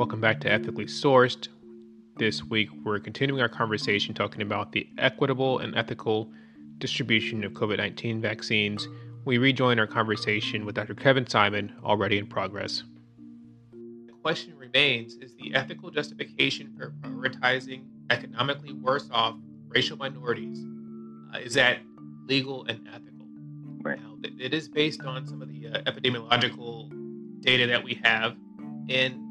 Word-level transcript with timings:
Welcome 0.00 0.22
back 0.22 0.40
to 0.40 0.50
Ethically 0.50 0.86
Sourced. 0.86 1.48
This 2.16 2.42
week, 2.42 2.70
we're 2.86 3.00
continuing 3.00 3.42
our 3.42 3.50
conversation 3.50 4.14
talking 4.14 4.40
about 4.40 4.72
the 4.72 4.88
equitable 4.96 5.58
and 5.58 5.76
ethical 5.76 6.32
distribution 6.78 7.44
of 7.44 7.52
COVID 7.52 7.76
19 7.76 8.18
vaccines. 8.18 8.88
We 9.26 9.36
rejoin 9.36 9.78
our 9.78 9.86
conversation 9.86 10.64
with 10.64 10.76
Dr. 10.76 10.94
Kevin 10.94 11.26
Simon, 11.26 11.74
already 11.84 12.16
in 12.16 12.26
progress. 12.26 12.82
The 13.72 14.14
question 14.22 14.56
remains 14.56 15.16
Is 15.16 15.34
the 15.34 15.54
ethical 15.54 15.90
justification 15.90 16.72
for 16.78 16.94
prioritizing 17.02 17.82
economically 18.08 18.72
worse 18.72 19.06
off 19.12 19.36
racial 19.68 19.98
minorities? 19.98 20.64
Uh, 21.34 21.40
is 21.40 21.52
that 21.52 21.80
legal 22.24 22.64
and 22.64 22.88
ethical? 22.88 23.26
Right. 23.82 24.00
Now, 24.00 24.16
it 24.22 24.54
is 24.54 24.66
based 24.66 25.02
on 25.02 25.26
some 25.26 25.42
of 25.42 25.48
the 25.48 25.68
uh, 25.68 25.82
epidemiological 25.82 27.42
data 27.42 27.66
that 27.66 27.84
we 27.84 28.00
have, 28.02 28.34
and 28.88 29.26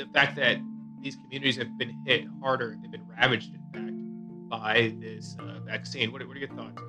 the 0.00 0.06
fact 0.06 0.36
that 0.36 0.56
these 1.02 1.16
communities 1.16 1.56
have 1.56 1.76
been 1.78 1.94
hit 2.06 2.24
harder, 2.42 2.76
they've 2.80 2.90
been 2.90 3.06
ravaged, 3.18 3.52
in 3.54 4.48
fact, 4.48 4.48
by 4.48 4.94
this 4.98 5.36
uh, 5.38 5.60
vaccine. 5.60 6.10
What, 6.10 6.26
what, 6.26 6.36
are 6.36 6.40
your 6.40 6.48
thoughts? 6.48 6.80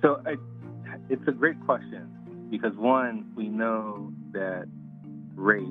So 0.00 0.22
I, 0.26 0.36
it's 1.10 1.26
a 1.28 1.32
great 1.32 1.60
question 1.66 2.48
because 2.50 2.74
one, 2.76 3.30
we 3.36 3.48
know 3.48 4.12
that 4.32 4.66
race 5.34 5.68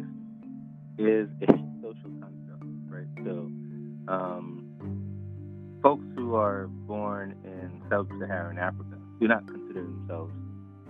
is 0.99 1.27
a 1.41 1.47
social 1.81 2.11
construct, 2.19 2.63
right? 2.87 3.07
So, 3.25 3.31
um, 4.07 4.67
folks 5.81 6.05
who 6.15 6.35
are 6.35 6.67
born 6.67 7.35
in 7.43 7.81
sub-Saharan 7.89 8.59
Africa 8.59 8.97
do 9.19 9.27
not 9.27 9.47
consider 9.47 9.81
themselves 9.81 10.33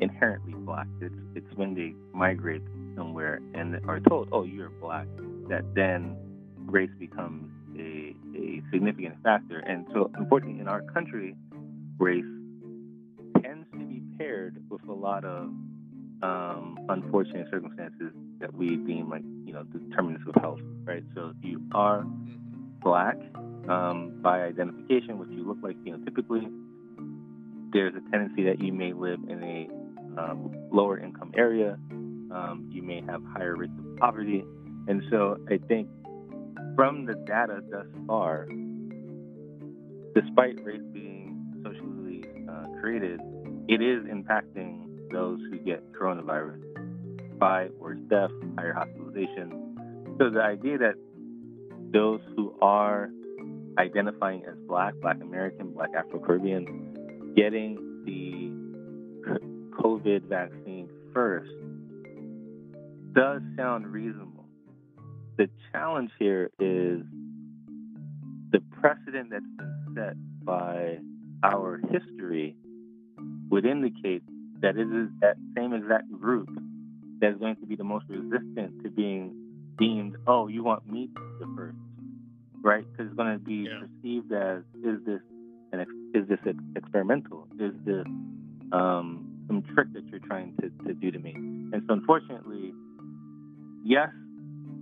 inherently 0.01 0.53
black. 0.53 0.87
It's 0.99 1.15
it's 1.35 1.55
when 1.55 1.73
they 1.73 1.93
migrate 2.13 2.61
somewhere 2.95 3.39
and 3.53 3.79
are 3.87 3.99
told, 3.99 4.29
"Oh, 4.31 4.43
you're 4.43 4.69
black," 4.69 5.07
that 5.49 5.63
then 5.75 6.15
race 6.65 6.91
becomes 6.99 7.51
a 7.77 8.15
a 8.35 8.61
significant 8.71 9.21
factor. 9.23 9.59
And 9.59 9.85
so, 9.93 10.11
unfortunately, 10.15 10.59
in 10.59 10.67
our 10.67 10.81
country, 10.81 11.35
race 11.97 12.25
tends 13.43 13.69
to 13.71 13.77
be 13.77 14.01
paired 14.17 14.57
with 14.69 14.83
a 14.87 14.93
lot 14.93 15.25
of 15.25 15.49
um, 16.23 16.77
unfortunate 16.89 17.47
circumstances 17.49 18.13
that 18.39 18.53
we 18.53 18.75
deem 18.75 19.09
like 19.09 19.23
you 19.45 19.53
know 19.53 19.63
determinants 19.63 20.23
of 20.27 20.41
health, 20.41 20.59
right? 20.83 21.03
So 21.15 21.33
if 21.37 21.43
you 21.43 21.61
are 21.73 22.05
black 22.83 23.17
um, 23.67 24.19
by 24.21 24.41
identification, 24.41 25.17
what 25.17 25.31
you 25.31 25.47
look 25.47 25.57
like 25.61 25.77
phenotypically, 25.77 26.51
there's 27.73 27.93
a 27.95 28.11
tendency 28.11 28.43
that 28.43 28.61
you 28.61 28.73
may 28.73 28.93
live 28.93 29.19
in 29.27 29.43
a 29.43 30.21
um, 30.21 30.51
lower 30.71 30.97
income 30.99 31.31
area. 31.35 31.77
Um, 32.33 32.69
you 32.71 32.81
may 32.81 33.01
have 33.01 33.21
higher 33.33 33.55
rates 33.55 33.73
of 33.77 33.97
poverty, 33.97 34.43
and 34.87 35.01
so 35.09 35.37
I 35.49 35.57
think 35.67 35.87
from 36.75 37.05
the 37.05 37.15
data 37.27 37.61
thus 37.69 37.87
far, 38.07 38.47
despite 40.15 40.63
race 40.63 40.81
being 40.93 41.61
socially 41.63 42.23
uh, 42.49 42.67
created, 42.79 43.19
it 43.67 43.81
is 43.81 44.03
impacting 44.05 44.87
those 45.11 45.39
who 45.49 45.57
get 45.59 45.83
coronavirus 45.93 46.61
by 47.37 47.67
worse 47.77 47.99
death, 48.09 48.31
higher 48.57 48.73
hospitalization. 48.73 50.15
So 50.17 50.29
the 50.29 50.41
idea 50.41 50.77
that 50.77 50.95
those 51.91 52.21
who 52.35 52.55
are 52.61 53.09
identifying 53.77 54.43
as 54.45 54.55
black, 54.67 54.93
black 55.01 55.17
American, 55.21 55.73
black 55.73 55.89
Afro 55.97 56.19
Caribbean, 56.19 57.33
getting 57.35 57.75
the 58.05 58.51
COVID 59.81 60.23
vaccine 60.23 60.89
first 61.13 61.51
does 63.13 63.41
sound 63.57 63.87
reasonable. 63.87 64.45
The 65.37 65.49
challenge 65.71 66.11
here 66.19 66.51
is 66.59 67.01
the 68.51 68.59
precedent 68.79 69.29
that's 69.31 69.45
been 69.57 69.95
set 69.95 70.15
by 70.43 70.97
our 71.43 71.79
history 71.91 72.55
would 73.49 73.65
indicate 73.65 74.23
that 74.61 74.77
it 74.77 74.87
is 74.87 75.09
that 75.21 75.37
same 75.55 75.73
exact 75.73 76.11
group 76.11 76.49
that 77.19 77.31
is 77.31 77.37
going 77.37 77.55
to 77.57 77.65
be 77.65 77.75
the 77.75 77.83
most 77.83 78.05
resistant 78.09 78.83
to 78.83 78.89
being 78.89 79.35
deemed, 79.77 80.15
oh, 80.27 80.47
you 80.47 80.63
want 80.63 80.89
me 80.91 81.09
the 81.39 81.47
first, 81.55 81.77
right? 82.61 82.85
Because 82.91 83.07
it's 83.07 83.15
going 83.15 83.33
to 83.33 83.43
be 83.43 83.67
yeah. 83.69 83.79
perceived 83.79 84.31
as, 84.31 84.63
is 84.83 84.99
this 85.05 85.21
an 85.71 85.79
ex- 85.79 85.91
is 86.13 86.27
this 86.27 86.39
ex- 86.45 86.57
experimental? 86.75 87.47
Is 87.59 87.73
this 87.85 88.05
um, 88.71 89.43
some 89.47 89.63
trick 89.73 89.91
that 89.93 90.05
you're 90.07 90.19
trying 90.19 90.55
to, 90.61 90.69
to 90.85 90.93
do 90.93 91.11
to 91.11 91.19
me? 91.19 91.33
And 91.35 91.83
so, 91.87 91.93
unfortunately, 91.93 92.73
yes, 93.83 94.09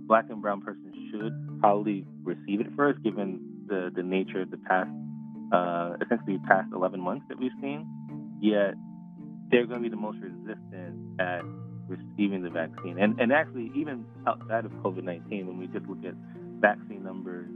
black 0.06 0.26
and 0.30 0.42
brown 0.42 0.60
persons 0.60 0.94
should 1.10 1.32
probably 1.60 2.06
receive 2.22 2.60
it 2.60 2.66
first, 2.76 3.02
given 3.02 3.40
the, 3.66 3.90
the 3.94 4.02
nature 4.02 4.42
of 4.42 4.50
the 4.50 4.56
past, 4.58 4.90
uh, 5.52 5.96
essentially 6.04 6.38
past 6.48 6.68
11 6.74 7.00
months 7.00 7.24
that 7.28 7.38
we've 7.38 7.52
seen. 7.60 7.86
Yet, 8.40 8.74
they're 9.50 9.66
going 9.66 9.82
to 9.82 9.82
be 9.82 9.88
the 9.88 10.00
most 10.00 10.18
resistant 10.22 11.20
at 11.20 11.42
receiving 11.88 12.42
the 12.42 12.50
vaccine. 12.50 12.98
And, 12.98 13.20
and 13.20 13.32
actually, 13.32 13.70
even 13.74 14.04
outside 14.26 14.64
of 14.64 14.72
COVID 14.72 15.02
19, 15.04 15.46
when 15.46 15.58
we 15.58 15.66
just 15.66 15.86
look 15.86 16.04
at 16.04 16.14
vaccine 16.60 17.02
numbers 17.02 17.48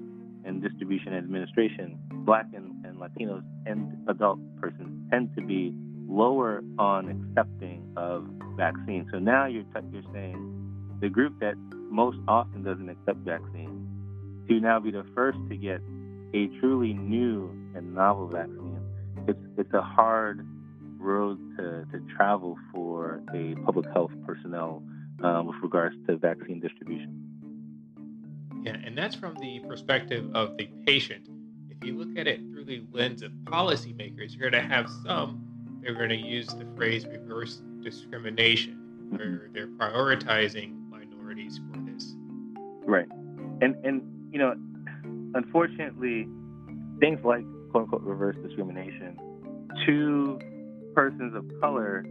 and 0.44 0.62
distribution 0.62 1.14
and 1.14 1.24
administration, 1.24 1.98
Black 2.24 2.46
and, 2.54 2.84
and 2.84 2.98
Latinos 2.98 3.42
and 3.66 3.96
adult 4.08 4.38
persons 4.60 5.10
tend 5.10 5.30
to 5.36 5.42
be 5.42 5.72
lower 6.08 6.62
on 6.78 7.08
accepting 7.08 7.92
of 7.96 8.26
vaccines. 8.56 9.08
So 9.12 9.18
now 9.18 9.46
you're, 9.46 9.64
you're 9.90 10.02
saying 10.12 10.63
the 11.00 11.08
group 11.08 11.38
that 11.40 11.54
most 11.90 12.18
often 12.26 12.62
doesn't 12.62 12.88
accept 12.88 13.18
vaccines 13.18 13.88
to 14.48 14.60
now 14.60 14.80
be 14.80 14.90
the 14.90 15.04
first 15.14 15.38
to 15.48 15.56
get 15.56 15.80
a 16.34 16.48
truly 16.60 16.92
new 16.92 17.50
and 17.74 17.94
novel 17.94 18.28
vaccine. 18.28 18.80
It's, 19.28 19.38
it's 19.56 19.72
a 19.72 19.82
hard 19.82 20.46
road 20.98 21.38
to, 21.56 21.86
to 21.92 22.04
travel 22.16 22.56
for 22.72 23.22
a 23.34 23.54
public 23.64 23.86
health 23.92 24.12
personnel 24.26 24.82
um, 25.22 25.46
with 25.46 25.56
regards 25.62 25.94
to 26.06 26.16
vaccine 26.16 26.60
distribution. 26.60 27.20
Yeah, 28.62 28.76
and 28.84 28.96
that's 28.96 29.14
from 29.14 29.34
the 29.36 29.60
perspective 29.60 30.30
of 30.34 30.56
the 30.56 30.68
patient. 30.86 31.28
If 31.70 31.86
you 31.86 31.96
look 31.98 32.18
at 32.18 32.26
it 32.26 32.40
through 32.50 32.64
the 32.64 32.82
lens 32.92 33.22
of 33.22 33.32
policymakers, 33.44 34.36
you're 34.36 34.50
going 34.50 34.62
to 34.62 34.68
have 34.68 34.88
some 35.04 35.44
they're 35.84 35.94
going 35.94 36.08
to 36.08 36.16
use 36.16 36.46
the 36.46 36.66
phrase 36.74 37.06
reverse 37.06 37.60
discrimination, 37.82 39.10
where 39.10 39.50
they're 39.52 39.66
prioritizing 39.66 40.83
for 41.72 41.78
this. 41.90 42.14
Right, 42.86 43.08
and 43.60 43.74
and 43.84 44.02
you 44.32 44.38
know, 44.38 44.54
unfortunately, 45.34 46.28
things 47.00 47.20
like 47.24 47.44
quote 47.70 47.84
unquote 47.84 48.02
reverse 48.02 48.36
discrimination 48.42 49.18
to 49.86 50.38
persons 50.94 51.34
of 51.34 51.44
color, 51.60 52.04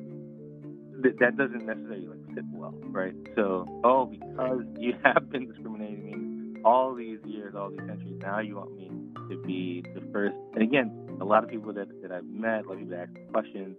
th- 1.02 1.16
that 1.20 1.38
doesn't 1.38 1.66
necessarily 1.66 2.08
like 2.08 2.20
sit 2.36 2.44
well, 2.52 2.74
right? 2.90 3.14
So, 3.36 3.66
oh, 3.84 4.06
because 4.06 4.64
you 4.78 4.94
have 5.04 5.30
been 5.32 5.48
discriminating 5.48 6.06
me 6.06 6.62
all 6.66 6.94
these 6.94 7.20
years, 7.26 7.56
all 7.56 7.70
these 7.70 7.80
centuries, 7.80 8.20
now 8.22 8.40
you 8.40 8.58
want 8.58 8.76
me 8.76 8.90
to 9.30 9.42
be 9.44 9.84
the 9.94 10.02
first. 10.12 10.36
And 10.54 10.64
again, 10.64 11.18
a 11.22 11.26
lot 11.26 11.44
of 11.44 11.50
people 11.50 11.74
that, 11.74 11.88
that 12.02 12.12
I've 12.12 12.26
met, 12.26 12.66
a 12.66 12.68
lot 12.68 12.74
of 12.74 12.80
people 12.80 12.98
that 12.98 13.10
ask 13.10 13.32
questions, 13.32 13.76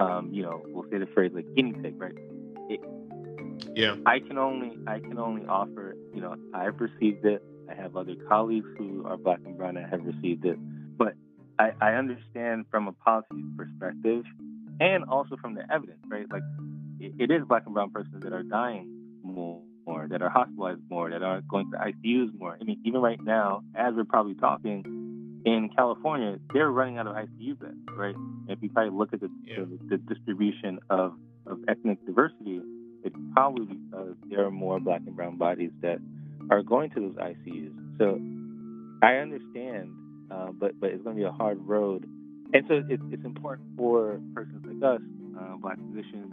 um, 0.00 0.30
you 0.32 0.42
know, 0.42 0.62
will 0.66 0.84
say 0.90 0.98
the 0.98 1.08
phrase 1.14 1.32
like 1.34 1.46
guinea 1.54 1.72
pig, 1.72 2.00
right? 2.00 2.16
It, 2.68 2.80
yeah. 3.74 3.96
I 4.06 4.18
can 4.20 4.38
only 4.38 4.76
I 4.86 5.00
can 5.00 5.18
only 5.18 5.46
offer, 5.46 5.96
you 6.14 6.20
know, 6.20 6.36
I've 6.54 6.80
received 6.80 7.24
it. 7.24 7.42
I 7.70 7.74
have 7.74 7.96
other 7.96 8.14
colleagues 8.28 8.66
who 8.76 9.06
are 9.06 9.16
black 9.16 9.40
and 9.44 9.56
brown 9.56 9.74
that 9.74 9.88
have 9.90 10.04
received 10.04 10.44
it. 10.44 10.58
But 10.98 11.14
I, 11.58 11.72
I 11.80 11.92
understand 11.94 12.66
from 12.70 12.88
a 12.88 12.92
policy 12.92 13.44
perspective 13.56 14.24
and 14.80 15.04
also 15.04 15.36
from 15.36 15.54
the 15.54 15.62
evidence, 15.72 16.00
right? 16.08 16.26
Like 16.30 16.42
it, 17.00 17.12
it 17.18 17.30
is 17.30 17.42
black 17.46 17.64
and 17.66 17.74
brown 17.74 17.90
persons 17.90 18.22
that 18.22 18.32
are 18.32 18.42
dying 18.42 18.88
more, 19.22 19.62
more, 19.86 20.06
that 20.08 20.22
are 20.22 20.28
hospitalized 20.28 20.80
more, 20.90 21.10
that 21.10 21.22
are 21.22 21.40
going 21.42 21.70
to 21.70 21.78
ICUs 21.78 22.38
more. 22.38 22.56
I 22.60 22.64
mean, 22.64 22.80
even 22.84 23.00
right 23.00 23.22
now, 23.22 23.62
as 23.74 23.94
we're 23.94 24.04
probably 24.04 24.34
talking, 24.34 24.84
in 25.44 25.70
California, 25.76 26.38
they're 26.52 26.70
running 26.70 26.98
out 26.98 27.06
of 27.06 27.16
ICU 27.16 27.58
beds, 27.58 27.74
right? 27.96 28.14
If 28.48 28.62
you 28.62 28.70
probably 28.70 28.96
look 28.96 29.12
at 29.12 29.20
the, 29.20 29.30
yeah. 29.44 29.56
the, 29.58 29.96
the 29.96 29.98
distribution 29.98 30.78
of, 30.88 31.14
of 31.46 31.58
ethnic 31.68 32.04
diversity, 32.06 32.60
it's 33.04 33.16
probably 33.32 33.66
because 33.66 34.14
there 34.30 34.44
are 34.44 34.50
more 34.50 34.80
black 34.80 35.02
and 35.06 35.16
brown 35.16 35.36
bodies 35.36 35.70
that 35.82 35.98
are 36.50 36.62
going 36.62 36.90
to 36.90 37.00
those 37.00 37.16
ICUs. 37.16 37.72
So 37.98 38.20
I 39.02 39.16
understand 39.16 39.92
uh, 40.32 40.52
but 40.52 40.78
but 40.80 40.90
it's 40.90 41.02
going 41.02 41.16
to 41.16 41.20
be 41.20 41.26
a 41.26 41.32
hard 41.32 41.58
road. 41.66 42.06
And 42.54 42.64
so 42.68 42.82
it's, 42.88 43.02
it's 43.10 43.24
important 43.24 43.68
for 43.76 44.20
persons 44.34 44.64
like 44.66 44.94
us, 44.94 45.00
uh, 45.38 45.56
black 45.56 45.78
physicians, 45.88 46.32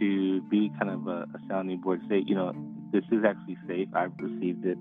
to 0.00 0.40
be 0.50 0.70
kind 0.78 0.90
of 0.90 1.06
a, 1.06 1.26
a 1.34 1.40
sounding 1.48 1.80
board. 1.80 2.00
Say, 2.08 2.22
you 2.26 2.34
know, 2.34 2.52
this 2.92 3.04
is 3.12 3.24
actually 3.26 3.58
safe. 3.66 3.88
I've 3.94 4.12
received 4.18 4.64
it. 4.64 4.78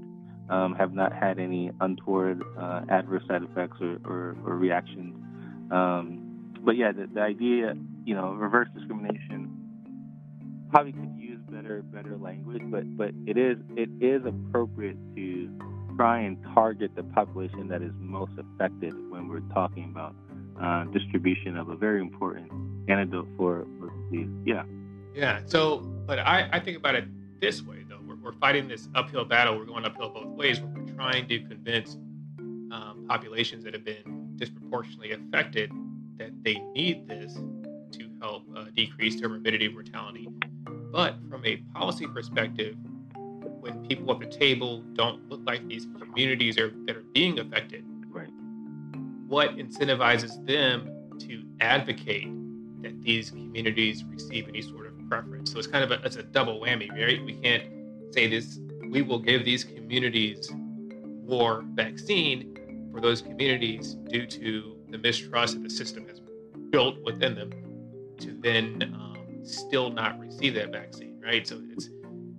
Um, 0.50 0.76
have 0.76 0.94
not 0.94 1.14
had 1.14 1.40
any 1.40 1.72
untoward 1.80 2.44
uh, 2.60 2.82
adverse 2.90 3.24
side 3.30 3.44
effects 3.44 3.78
or, 3.80 3.98
or, 4.04 4.36
or 4.46 4.58
reactions. 4.58 5.16
Um, 5.72 6.52
but 6.66 6.76
yeah, 6.76 6.92
the, 6.92 7.08
the, 7.14 7.22
idea, 7.22 7.76
you 8.04 8.14
know, 8.14 8.34
reverse 8.34 8.68
discrimination 8.76 9.53
probably 10.74 10.92
could 10.92 11.16
use 11.16 11.40
better 11.50 11.84
better 11.84 12.18
language, 12.18 12.64
but 12.66 12.98
but 12.98 13.12
it 13.28 13.38
is 13.38 13.58
it 13.78 13.90
is 14.02 14.26
appropriate 14.26 14.98
to 15.16 15.50
try 15.96 16.20
and 16.20 16.36
target 16.56 16.96
the 16.96 17.04
population 17.04 17.68
that 17.68 17.84
is 17.84 17.92
most 18.00 18.32
affected 18.40 18.94
when 19.12 19.28
we're 19.28 19.48
talking 19.54 19.86
about 19.92 20.16
uh, 20.60 20.86
distribution 20.86 21.56
of 21.58 21.70
a 21.70 21.76
very 21.76 22.02
important 22.02 22.52
antidote 22.90 23.28
for, 23.38 23.68
for 23.80 23.94
disease. 24.10 24.30
Yeah. 24.46 24.64
Yeah. 25.14 25.42
So, 25.46 25.78
but 26.08 26.18
I, 26.18 26.50
I 26.52 26.60
think 26.60 26.78
about 26.78 26.96
it 26.96 27.06
this 27.40 27.62
way 27.62 27.86
though. 27.88 28.00
We're, 28.08 28.16
we're 28.16 28.34
fighting 28.34 28.68
this 28.68 28.90
uphill 28.96 29.26
battle. 29.26 29.56
We're 29.56 29.66
going 29.66 29.86
uphill 29.86 30.10
both 30.10 30.26
ways. 30.30 30.60
We're 30.60 30.94
trying 30.96 31.28
to 31.28 31.40
convince 31.42 31.98
um, 32.40 33.06
populations 33.08 33.64
that 33.66 33.74
have 33.74 33.86
been 33.86 34.34
disproportionately 34.38 35.12
affected 35.12 35.72
that 36.18 36.32
they 36.44 36.56
need 36.74 37.08
this 37.08 37.36
to 37.92 38.10
help 38.20 38.44
uh, 38.56 38.66
decrease 38.76 39.20
their 39.20 39.30
morbidity 39.30 39.66
and 39.66 39.76
mortality. 39.76 40.28
But 40.94 41.16
from 41.28 41.44
a 41.44 41.58
policy 41.74 42.06
perspective, 42.06 42.76
when 43.16 43.84
people 43.88 44.14
at 44.14 44.20
the 44.20 44.28
table 44.28 44.84
don't 44.94 45.28
look 45.28 45.42
like 45.44 45.68
these 45.68 45.88
communities 46.00 46.60
are 46.60 46.72
that 46.86 46.96
are 46.96 47.04
being 47.16 47.40
affected, 47.40 47.84
right. 48.10 48.30
what 49.28 49.58
incentivizes 49.58 50.46
them 50.46 50.92
to 51.18 51.44
advocate 51.62 52.28
that 52.84 53.02
these 53.02 53.32
communities 53.32 54.04
receive 54.04 54.48
any 54.48 54.62
sort 54.62 54.86
of 54.86 55.10
preference? 55.10 55.52
So 55.52 55.58
it's 55.58 55.68
kind 55.68 55.84
of 55.84 55.90
a, 55.90 56.06
it's 56.06 56.18
a 56.18 56.24
double 56.24 56.60
whammy, 56.60 56.92
right? 56.92 57.26
We 57.26 57.34
can't 57.38 57.64
say 58.12 58.28
this. 58.28 58.60
We 58.92 59.02
will 59.02 59.20
give 59.20 59.44
these 59.44 59.64
communities 59.64 60.52
more 61.26 61.64
vaccine 61.74 62.56
for 62.92 63.02
those 63.02 63.20
communities 63.20 63.96
due 64.10 64.28
to 64.28 64.78
the 64.92 65.00
mistrust 65.00 65.56
that 65.56 65.64
the 65.64 65.72
system 65.72 66.08
has 66.08 66.22
built 66.70 67.04
within 67.04 67.34
them 67.34 67.50
to 68.20 68.38
then 68.44 68.94
um, 68.94 69.13
still 69.44 69.90
not 69.90 70.20
receive 70.20 70.56
that 70.56 70.72
vaccine, 70.72 71.20
right? 71.22 71.48
So 71.48 71.62
it's 71.72 71.90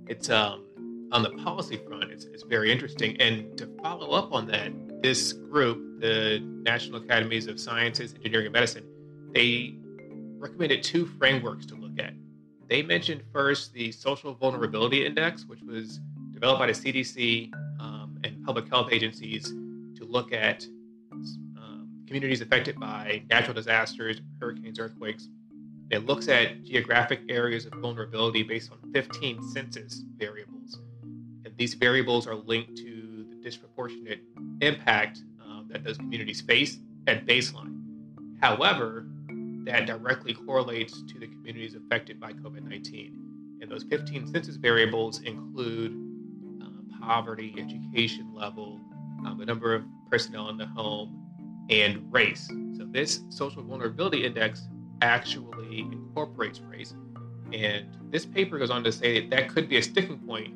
it's 0.07 0.31
um, 0.31 0.65
on 1.13 1.23
the 1.23 1.31
policy 1.31 1.77
front, 1.77 2.11
it's, 2.11 2.25
it's 2.25 2.43
very 2.43 2.73
interesting. 2.73 3.17
And 3.21 3.57
to 3.57 3.67
follow 3.83 4.11
up 4.11 4.33
on 4.33 4.47
that, 4.49 4.73
this 5.03 5.33
group, 5.33 6.01
the 6.01 6.41
National 6.43 7.01
Academies 7.01 7.47
of 7.47 7.61
Sciences, 7.61 8.15
Engineering, 8.15 8.47
and 8.47 8.53
Medicine, 8.53 8.85
they 9.33 9.77
recommended 10.39 10.83
two 10.83 11.07
frameworks 11.07 11.67
to 11.67 11.77
look 11.77 11.99
at. 11.99 12.15
They 12.69 12.83
mentioned 12.83 13.23
first 13.33 13.73
the 13.73 13.93
Social 13.93 14.35
Vulnerability 14.35 15.07
Index, 15.07 15.47
which 15.47 15.63
was 15.63 16.01
developed 16.33 16.59
by 16.59 16.67
the 16.67 16.73
CDC 16.73 17.53
um, 17.81 18.19
and 18.25 18.45
public 18.45 18.69
health 18.69 18.89
agencies 18.91 19.45
to 19.45 20.05
look 20.05 20.33
at 20.33 20.67
um, 21.13 21.89
communities 22.07 22.41
affected 22.41 22.79
by 22.81 23.23
natural 23.31 23.55
disasters, 23.55 24.21
hurricanes, 24.41 24.79
earthquakes. 24.79 25.29
It 25.91 26.07
looks 26.07 26.29
at 26.29 26.65
geographic 26.65 27.21
areas 27.29 27.67
of 27.67 27.73
vulnerability 27.75 28.43
based 28.43 28.73
on 28.73 28.93
15 28.93 29.43
census 29.51 30.03
variables 30.17 30.79
And 31.45 31.55
these 31.57 31.75
variables 31.75 32.27
are 32.27 32.35
linked 32.35 32.77
to 32.79 33.27
the 33.29 33.37
disproportionate 33.37 34.21
impact 34.61 35.23
um, 35.45 35.69
that 35.71 35.85
those 35.85 35.99
communities 35.99 36.41
face 36.41 36.79
at 37.07 37.27
baseline. 37.27 37.81
However, 38.41 39.07
that 39.65 39.87
directly 39.87 40.35
correlates 40.35 41.03
to 41.03 41.19
the 41.19 41.27
communities 41.27 41.75
affected 41.75 42.21
by 42.21 42.33
COVID 42.33 42.63
19. 42.63 43.59
And 43.61 43.71
those 43.71 43.85
15 43.85 44.33
census 44.33 44.57
variables 44.57 45.21
include 45.23 45.93
uh, 46.63 46.67
poverty, 47.01 47.55
education 47.59 48.35
level, 48.35 48.81
um, 49.25 49.39
the 49.39 49.47
number 49.47 49.75
of 49.75 49.85
personnel 50.11 50.49
in 50.51 50.59
the 50.59 50.67
home, 50.67 51.21
and 51.71 52.13
race. 52.13 52.47
So, 52.77 52.85
this 52.85 53.21
social 53.31 53.63
vulnerability 53.63 54.27
index 54.27 54.69
actually 55.05 55.81
incorporates 55.81 56.61
race. 56.61 56.95
And 57.53 57.87
this 58.11 58.25
paper 58.25 58.59
goes 58.59 58.71
on 58.71 58.83
to 58.85 58.91
say 58.91 59.21
that 59.21 59.31
that 59.31 59.49
could 59.49 59.69
be 59.69 59.77
a 59.77 59.83
sticking 59.83 60.19
point 60.19 60.55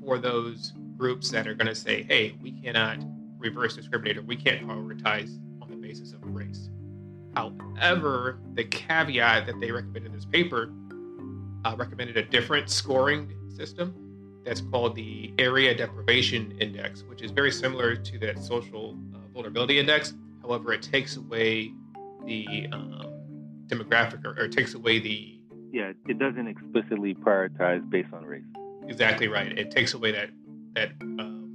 for 0.00 0.18
those 0.18 0.72
groups 0.96 1.30
that 1.30 1.46
are 1.46 1.54
going 1.54 1.68
to 1.68 1.74
say, 1.74 2.02
hey, 2.02 2.34
we 2.40 2.52
cannot 2.52 2.98
reverse 3.38 3.76
discriminate 3.76 4.16
or 4.16 4.22
we 4.22 4.36
can't 4.36 4.66
prioritize 4.66 5.38
on 5.60 5.68
the 5.68 5.76
basis 5.76 6.12
of 6.12 6.20
race. 6.24 6.70
However, 7.34 8.38
the 8.54 8.64
caveat 8.64 9.46
that 9.46 9.60
they 9.60 9.70
recommended 9.70 10.06
in 10.06 10.12
this 10.12 10.24
paper 10.24 10.72
uh, 11.64 11.74
recommended 11.76 12.16
a 12.16 12.24
different 12.24 12.70
scoring 12.70 13.32
system 13.54 13.94
that's 14.44 14.60
called 14.60 14.96
the 14.96 15.32
Area 15.38 15.74
Deprivation 15.74 16.56
Index, 16.60 17.04
which 17.04 17.22
is 17.22 17.30
very 17.30 17.52
similar 17.52 17.94
to 17.94 18.18
that 18.18 18.42
Social 18.42 18.96
uh, 19.14 19.18
Vulnerability 19.32 19.78
Index. 19.78 20.14
However, 20.42 20.72
it 20.72 20.82
takes 20.82 21.16
away 21.16 21.72
the 22.26 22.68
um, 22.72 23.11
demographic 23.72 24.24
or, 24.24 24.38
or 24.38 24.48
takes 24.48 24.74
away 24.74 24.98
the. 24.98 25.38
Yeah, 25.72 25.92
it 26.06 26.18
doesn't 26.18 26.46
explicitly 26.48 27.14
prioritize 27.14 27.88
based 27.88 28.12
on 28.12 28.24
race 28.24 28.42
exactly 28.88 29.28
right. 29.28 29.58
It 29.58 29.70
takes 29.70 29.94
away 29.94 30.12
that 30.12 30.30
that 30.74 30.92
um, 31.00 31.50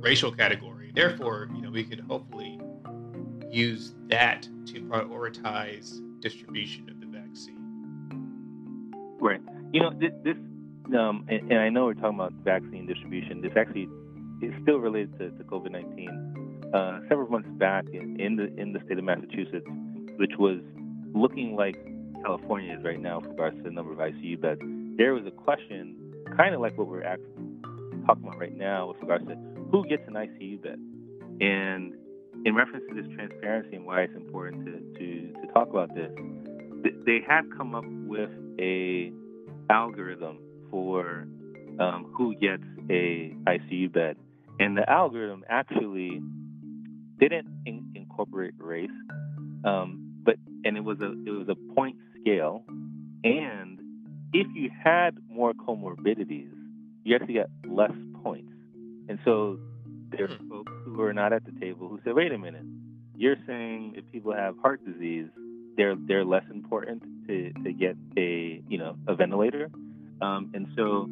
racial 0.00 0.32
category. 0.32 0.92
Therefore, 0.94 1.48
you 1.54 1.62
know, 1.62 1.70
we 1.70 1.84
could 1.84 2.00
hopefully 2.00 2.60
use 3.50 3.94
that 4.08 4.42
to 4.66 4.80
prioritize 4.82 6.00
distribution 6.20 6.88
of 6.88 7.00
the 7.00 7.06
vaccine. 7.06 7.56
Right. 9.20 9.40
You 9.72 9.82
know, 9.82 9.90
this, 9.90 10.12
this 10.24 10.36
um, 10.98 11.24
and, 11.28 11.52
and, 11.52 11.60
I 11.60 11.68
know 11.68 11.84
we're 11.84 11.94
talking 11.94 12.18
about 12.18 12.32
vaccine 12.44 12.86
distribution. 12.86 13.40
This 13.40 13.52
actually 13.56 13.88
is 14.42 14.52
still 14.62 14.78
related 14.78 15.16
to, 15.18 15.30
to 15.30 15.44
COVID 15.44 15.70
nineteen. 15.70 16.36
Uh, 16.74 17.00
several 17.08 17.28
months 17.28 17.48
back, 17.52 17.84
in, 17.92 18.20
in 18.20 18.36
the 18.36 18.54
in 18.60 18.72
the 18.72 18.80
state 18.86 18.98
of 18.98 19.04
Massachusetts, 19.04 19.66
which 20.16 20.32
was 20.38 20.60
looking 21.14 21.56
like 21.56 21.76
California 22.24 22.76
is 22.76 22.84
right 22.84 23.00
now 23.00 23.20
with 23.20 23.30
regards 23.30 23.56
to 23.56 23.62
the 23.62 23.70
number 23.70 23.92
of 23.92 23.98
ICU 23.98 24.40
beds 24.40 24.60
there 25.00 25.14
was 25.14 25.24
a 25.26 25.30
question, 25.30 25.96
kind 26.36 26.54
of 26.54 26.60
like 26.60 26.76
what 26.76 26.86
we're 26.86 27.02
actually 27.02 27.32
talking 28.04 28.22
about 28.22 28.38
right 28.38 28.54
now, 28.54 28.88
with 28.88 28.98
regards 29.00 29.26
to 29.28 29.34
who 29.72 29.86
gets 29.86 30.02
an 30.06 30.12
ICU 30.12 30.62
bed, 30.62 30.78
and 31.40 31.94
in 32.44 32.54
reference 32.54 32.84
to 32.90 32.94
this 32.94 33.10
transparency 33.14 33.76
and 33.76 33.86
why 33.86 34.02
it's 34.02 34.14
important 34.14 34.66
to 34.66 34.72
to, 34.72 35.32
to 35.40 35.52
talk 35.54 35.70
about 35.70 35.94
this, 35.94 36.12
they 37.06 37.20
have 37.26 37.46
come 37.56 37.74
up 37.74 37.84
with 38.06 38.28
a 38.60 39.10
algorithm 39.70 40.38
for 40.70 41.26
um, 41.78 42.12
who 42.14 42.34
gets 42.34 42.64
a 42.90 43.34
ICU 43.46 43.90
bed, 43.90 44.18
and 44.58 44.76
the 44.76 44.88
algorithm 44.90 45.44
actually 45.48 46.20
didn't 47.18 47.46
in- 47.64 47.90
incorporate 47.94 48.52
race, 48.58 48.90
um, 49.64 50.09
and 50.64 50.76
it 50.76 50.84
was 50.84 51.00
a 51.00 51.12
it 51.26 51.30
was 51.30 51.48
a 51.48 51.74
point 51.74 51.96
scale, 52.20 52.64
and 53.24 53.78
if 54.32 54.46
you 54.54 54.70
had 54.84 55.18
more 55.28 55.52
comorbidities, 55.52 56.50
you 57.04 57.16
actually 57.16 57.34
got 57.34 57.50
less 57.66 57.92
points. 58.22 58.52
And 59.08 59.18
so 59.24 59.58
there 60.10 60.24
are 60.24 60.36
hmm. 60.36 60.48
folks 60.48 60.72
who 60.84 61.00
are 61.02 61.12
not 61.12 61.32
at 61.32 61.44
the 61.44 61.52
table 61.60 61.88
who 61.88 62.00
say, 62.04 62.12
wait 62.12 62.32
a 62.32 62.38
minute, 62.38 62.64
you're 63.16 63.36
saying 63.46 63.94
if 63.96 64.04
people 64.12 64.32
have 64.32 64.56
heart 64.58 64.84
disease, 64.84 65.26
they're 65.76 65.96
they're 65.96 66.24
less 66.24 66.44
important 66.50 67.02
to, 67.26 67.52
to 67.64 67.72
get 67.72 67.96
a 68.16 68.62
you 68.68 68.78
know 68.78 68.96
a 69.06 69.14
ventilator. 69.14 69.70
Um, 70.20 70.50
and 70.54 70.66
so 70.76 71.08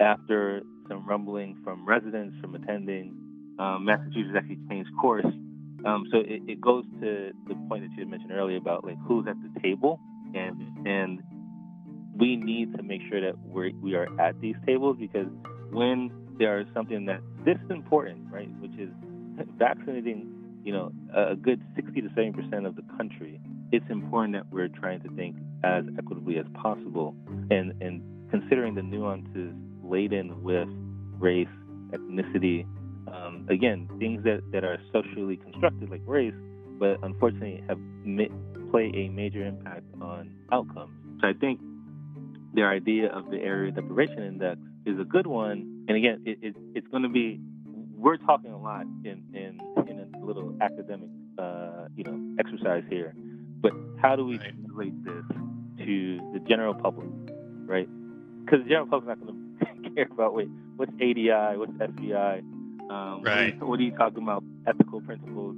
after 0.00 0.62
some 0.88 1.06
rumbling 1.06 1.56
from 1.64 1.86
residents, 1.86 2.36
from 2.40 2.54
attending, 2.54 3.14
um, 3.58 3.84
Massachusetts 3.84 4.36
actually 4.36 4.58
changed 4.68 4.90
course. 5.00 5.26
Um, 5.84 6.06
so 6.10 6.18
it, 6.18 6.42
it, 6.48 6.60
goes 6.60 6.84
to 7.00 7.32
the 7.46 7.54
point 7.68 7.82
that 7.84 7.90
you 7.92 8.00
had 8.00 8.08
mentioned 8.08 8.32
earlier 8.32 8.56
about 8.56 8.84
like 8.84 8.96
who's 9.06 9.26
at 9.28 9.36
the 9.42 9.60
table, 9.60 10.00
and 10.34 10.86
and 10.86 11.22
we 12.16 12.36
need 12.36 12.74
to 12.76 12.82
make 12.82 13.02
sure 13.08 13.20
that 13.20 13.38
we're, 13.38 13.72
we 13.82 13.94
are 13.94 14.08
at 14.20 14.40
these 14.40 14.56
tables 14.64 14.96
because 14.98 15.26
when 15.70 16.10
there 16.38 16.60
is 16.60 16.66
something 16.72 17.04
that 17.06 17.20
this 17.44 17.56
is 17.64 17.70
important, 17.70 18.32
right, 18.32 18.48
which 18.58 18.72
is 18.78 18.88
vaccinating, 19.58 20.32
you 20.64 20.72
know, 20.72 20.90
a 21.14 21.36
good 21.36 21.62
60 21.76 22.00
to 22.00 22.08
70 22.08 22.32
percent 22.32 22.66
of 22.66 22.74
the 22.76 22.82
country, 22.96 23.40
it's 23.72 23.84
important 23.90 24.34
that 24.34 24.46
we're 24.50 24.68
trying 24.68 25.00
to 25.02 25.08
think 25.10 25.36
as 25.62 25.84
equitably 25.98 26.38
as 26.38 26.46
possible 26.54 27.14
and 27.50 27.80
and 27.82 28.02
considering 28.30 28.74
the 28.74 28.82
nuances 28.82 29.52
laden 29.82 30.42
with 30.42 30.68
race, 31.18 31.48
ethnicity, 31.90 32.66
again, 33.48 33.88
things 33.98 34.24
that, 34.24 34.42
that 34.52 34.64
are 34.64 34.78
socially 34.92 35.36
constructed 35.36 35.90
like 35.90 36.02
race, 36.06 36.34
but 36.78 36.98
unfortunately 37.02 37.62
have 37.68 37.78
play 38.70 38.92
a 38.94 39.08
major 39.08 39.44
impact 39.46 39.84
on 40.00 40.30
outcomes. 40.52 40.92
So 41.20 41.28
I 41.28 41.32
think 41.32 41.60
their 42.54 42.70
idea 42.70 43.08
of 43.08 43.30
the 43.30 43.38
area 43.38 43.70
deprivation 43.70 44.22
index 44.22 44.60
is 44.84 44.98
a 44.98 45.04
good 45.04 45.26
one. 45.26 45.84
And 45.88 45.96
again, 45.96 46.22
it, 46.26 46.38
it, 46.42 46.56
it's 46.74 46.86
going 46.88 47.02
to 47.02 47.08
be 47.08 47.40
we're 47.96 48.18
talking 48.18 48.50
a 48.50 48.58
lot 48.58 48.82
in 49.04 49.22
in, 49.32 49.58
in 49.88 50.10
a 50.14 50.24
little 50.24 50.54
academic 50.60 51.08
uh, 51.38 51.88
you 51.96 52.04
know 52.04 52.36
exercise 52.38 52.84
here, 52.90 53.14
but 53.60 53.72
how 54.00 54.16
do 54.16 54.24
we 54.24 54.38
right. 54.38 54.52
translate 54.62 55.04
this 55.04 55.24
to 55.86 56.32
the 56.34 56.40
general 56.48 56.74
public, 56.74 57.08
right? 57.64 57.88
Because 58.44 58.62
the 58.64 58.68
general 58.68 58.86
public's 58.86 59.18
not 59.18 59.26
going 59.26 59.56
to 59.84 59.90
care 59.90 60.08
about 60.10 60.34
wait 60.34 60.48
what's 60.76 60.92
ADI, 61.00 61.56
what's 61.56 61.72
SVI, 61.72 62.42
um, 62.90 63.22
right? 63.22 63.58
What, 63.58 63.70
what 63.70 63.80
are 63.80 63.82
you 63.82 63.92
talking 63.92 64.22
about? 64.22 64.44
Ethical 64.66 65.00
principles. 65.00 65.56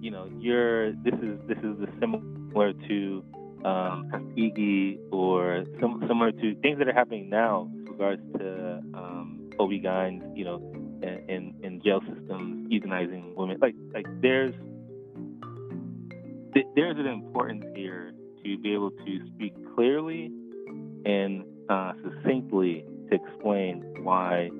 You 0.00 0.10
know, 0.10 0.30
you're 0.38 0.92
this 0.92 1.14
is 1.14 1.38
this 1.48 1.58
is 1.58 1.76
similar 2.00 2.72
to 2.72 3.24
um, 3.64 4.08
Tuskegee 4.12 4.98
or 5.10 5.64
some, 5.80 6.02
similar 6.06 6.32
to 6.32 6.54
things 6.60 6.78
that 6.78 6.88
are 6.88 6.92
happening 6.92 7.28
now 7.28 7.68
with 7.72 7.88
regards 7.88 8.22
to 8.38 8.82
um, 8.94 9.50
OB-GYNs, 9.58 10.36
you 10.36 10.44
know, 10.44 10.56
in, 11.02 11.24
in, 11.28 11.54
in 11.62 11.82
jail 11.82 12.00
systems 12.00 12.70
euthanizing 12.70 13.34
women. 13.34 13.58
Like, 13.60 13.74
like 13.92 14.06
there's 14.20 14.54
there's 16.74 16.98
an 16.98 17.06
importance 17.06 17.64
here 17.74 18.12
to 18.44 18.58
be 18.58 18.72
able 18.72 18.90
to 18.90 19.26
speak 19.34 19.54
clearly 19.74 20.30
and 21.04 21.44
uh, 21.68 21.92
succinctly 22.02 22.84
to 23.10 23.16
explain 23.16 23.82
why 24.02 24.50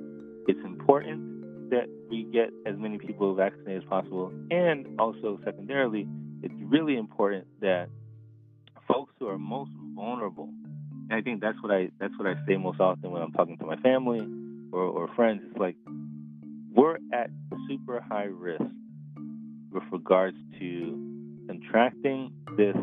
it's 0.46 0.60
important 0.64 1.70
that 1.70 1.86
we 2.10 2.24
get 2.24 2.50
as 2.66 2.76
many 2.76 2.98
people 2.98 3.34
vaccinated 3.34 3.82
as 3.82 3.88
possible, 3.88 4.32
and 4.50 4.86
also 4.98 5.38
secondarily, 5.44 6.06
it's 6.42 6.54
really 6.62 6.96
important 6.96 7.46
that 7.60 7.88
folks 8.86 9.12
who 9.18 9.28
are 9.28 9.38
most 9.38 9.70
vulnerable, 9.94 10.48
and 11.10 11.12
I 11.12 11.20
think 11.20 11.40
that's 11.40 11.60
what 11.62 11.72
I 11.72 11.90
that's 11.98 12.16
what 12.18 12.26
I 12.26 12.34
say 12.46 12.56
most 12.56 12.80
often 12.80 13.10
when 13.10 13.22
I'm 13.22 13.32
talking 13.32 13.58
to 13.58 13.66
my 13.66 13.76
family 13.76 14.26
or, 14.72 14.82
or 14.82 15.08
friends. 15.14 15.42
It's 15.48 15.58
like 15.58 15.76
we're 16.74 16.98
at 17.12 17.30
super 17.68 18.00
high 18.00 18.28
risk 18.30 18.62
with 19.70 19.82
regards 19.90 20.36
to 20.58 21.44
contracting 21.46 22.32
this 22.56 22.76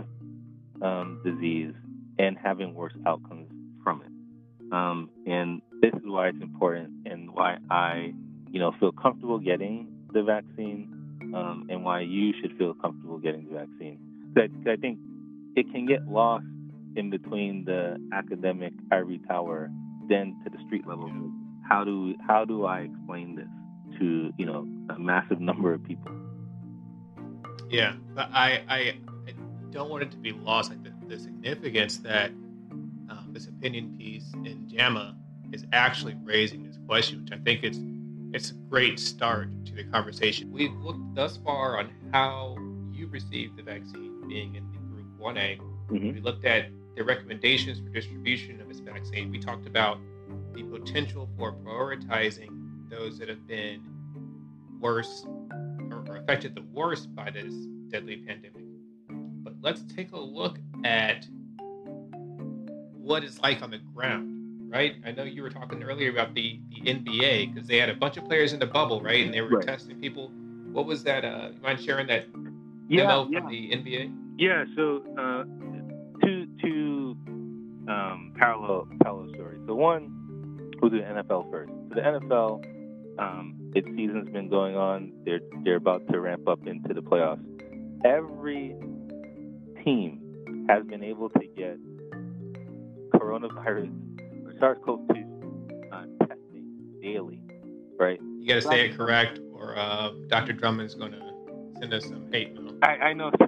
um, 0.82 1.22
disease 1.24 1.74
and 2.20 2.38
having 2.38 2.74
worse 2.74 2.94
outcomes 3.06 3.48
from 3.84 4.02
it. 4.02 4.74
Um, 4.74 5.10
and 5.26 5.62
this 5.82 5.94
is 5.94 6.02
why 6.04 6.30
it's 6.30 6.42
important 6.42 6.92
and 7.06 7.32
why 7.32 7.58
I, 7.70 8.14
you 8.56 8.62
know, 8.62 8.72
feel 8.80 8.94
comfortable 8.94 9.38
getting 9.38 9.86
the 10.14 10.24
vaccine 10.24 10.88
um, 11.36 11.68
and 11.70 11.84
why 11.84 12.00
you 12.00 12.32
should 12.40 12.58
feel 12.58 12.74
comfortable 12.74 13.18
getting 13.18 13.50
the 13.50 13.56
vaccine. 13.56 14.00
I, 14.38 14.72
I 14.72 14.78
think 14.78 14.98
it 15.58 15.70
can 15.74 15.86
get 15.86 16.08
lost 16.08 16.46
in 16.96 17.10
between 17.10 17.66
the 17.66 17.98
academic 18.14 18.72
ivory 18.94 19.20
tower 19.28 19.70
then 20.08 20.40
to 20.46 20.50
the 20.50 20.58
street 20.68 20.88
level. 20.88 21.12
How 21.68 21.84
do 21.84 22.16
how 22.26 22.46
do 22.46 22.64
I 22.64 22.82
explain 22.82 23.36
this 23.36 24.00
to 24.00 24.32
you 24.38 24.46
know 24.46 24.66
a 24.90 24.98
massive 24.98 25.42
number 25.50 25.74
of 25.74 25.84
people? 25.84 26.14
Yeah, 27.70 27.96
but 28.14 28.30
I 28.32 28.64
I, 28.70 28.78
I 29.28 29.34
don't 29.72 29.90
want 29.90 30.04
it 30.04 30.12
to 30.12 30.18
be 30.18 30.32
lost 30.32 30.70
like 30.70 30.82
the, 30.82 30.94
the 31.14 31.20
significance 31.20 31.98
that 31.98 32.30
um, 33.10 33.28
this 33.32 33.48
opinion 33.48 33.96
piece 33.98 34.32
in 34.46 34.66
JAMA 34.70 35.18
is 35.52 35.66
actually 35.74 36.16
raising 36.24 36.64
this 36.64 36.78
question, 36.88 37.22
which 37.22 37.34
I 37.34 37.38
think 37.44 37.66
it's 37.66 37.80
it's 38.36 38.52
a 38.52 38.54
great 38.70 39.00
start 39.00 39.48
to 39.66 39.74
the 39.74 39.86
conversation. 39.86 40.52
We've 40.52 40.76
looked 40.82 41.16
thus 41.16 41.38
far 41.38 41.80
on 41.80 41.90
how 42.12 42.58
you 42.92 43.08
received 43.08 43.56
the 43.56 43.64
vaccine, 43.64 44.28
being 44.28 44.56
in 44.56 44.70
the 44.74 44.78
group 44.78 45.08
1A. 45.18 45.58
Mm-hmm. 45.58 46.16
We 46.16 46.20
looked 46.20 46.44
at 46.44 46.66
the 46.98 47.04
recommendations 47.06 47.80
for 47.80 47.88
distribution 47.88 48.60
of 48.60 48.68
this 48.68 48.80
vaccine. 48.80 49.32
We 49.32 49.40
talked 49.40 49.66
about 49.68 50.00
the 50.54 50.64
potential 50.64 51.30
for 51.38 51.54
prioritizing 51.54 52.90
those 52.90 53.18
that 53.20 53.30
have 53.30 53.48
been 53.48 53.82
worse 54.82 55.26
or 55.90 56.18
affected 56.18 56.56
the 56.56 56.64
worst 56.74 57.16
by 57.16 57.30
this 57.30 57.54
deadly 57.88 58.18
pandemic. 58.18 58.66
But 59.46 59.54
let's 59.62 59.84
take 59.96 60.12
a 60.12 60.20
look 60.20 60.60
at 60.84 61.26
what 62.92 63.24
it's 63.24 63.40
like 63.40 63.62
on 63.62 63.72
the 63.72 63.78
ground, 63.78 64.35
right? 64.76 64.96
I 65.06 65.12
know 65.12 65.24
you 65.24 65.42
were 65.42 65.50
talking 65.50 65.82
earlier 65.84 66.10
about 66.10 66.36
the, 66.36 66.60
the 66.70 66.92
NBA 66.92 67.54
because 67.54 67.68
they 67.68 67.78
had 67.78 67.90
a 67.90 67.96
bunch 67.96 68.18
of 68.18 68.26
players 68.26 68.52
in 68.52 68.60
the 68.60 68.66
bubble, 68.66 69.02
right? 69.02 69.24
And 69.24 69.34
they 69.34 69.40
were 69.40 69.48
right. 69.48 69.66
testing 69.66 70.00
people. 70.02 70.30
What 70.74 70.86
was 70.86 71.02
that? 71.04 71.24
Uh, 71.24 71.52
you 71.54 71.62
mind 71.62 71.82
sharing 71.82 72.08
that 72.08 72.26
yeah, 72.90 73.08
memo 73.08 73.30
yeah. 73.30 73.40
from 73.40 73.50
the 73.50 73.70
NBA? 73.72 74.14
Yeah. 74.38 74.66
So 74.76 75.02
uh, 75.18 75.44
two 76.26 76.48
two 76.62 77.16
um, 77.88 78.34
parallel 78.38 78.88
parallel 79.02 79.34
stories. 79.34 79.62
So 79.66 79.76
one, 79.76 80.74
we'll 80.82 80.92
do 80.92 80.98
the 80.98 81.06
NFL 81.06 81.50
first. 81.50 81.72
So 81.90 81.96
the 81.96 82.02
NFL, 82.02 82.66
um, 83.18 83.72
its 83.76 83.88
season's 83.96 84.30
been 84.30 84.50
going 84.50 84.76
on. 84.76 85.14
They're 85.24 85.40
they're 85.64 85.78
about 85.78 86.06
to 86.12 86.20
ramp 86.20 86.50
up 86.50 86.68
into 86.68 86.94
the 86.94 87.02
playoffs. 87.02 87.46
Every 88.04 88.76
team 89.86 90.66
has 90.68 90.84
been 90.86 91.04
able 91.04 91.30
to 91.30 91.48
get 91.56 91.78
coronavirus 93.14 94.05
or 94.62 94.76
SARS-CoV-2 94.76 95.92
uh, 95.92 96.06
testing 96.28 96.66
daily, 97.02 97.42
right? 98.00 98.20
You 98.40 98.48
got 98.48 98.56
to 98.56 98.62
say 98.62 98.90
it 98.90 98.98
correct, 98.98 99.40
or 99.54 99.78
uh, 99.78 100.12
Dr. 100.28 100.54
Drummond's 100.54 100.96
going 100.96 101.12
to 101.12 101.22
send 101.80 101.94
us 101.94 102.06
some 102.06 102.32
hate 102.32 102.54
mail. 102.54 102.78
I, 102.82 102.88
I 102.88 103.14
know. 103.14 103.32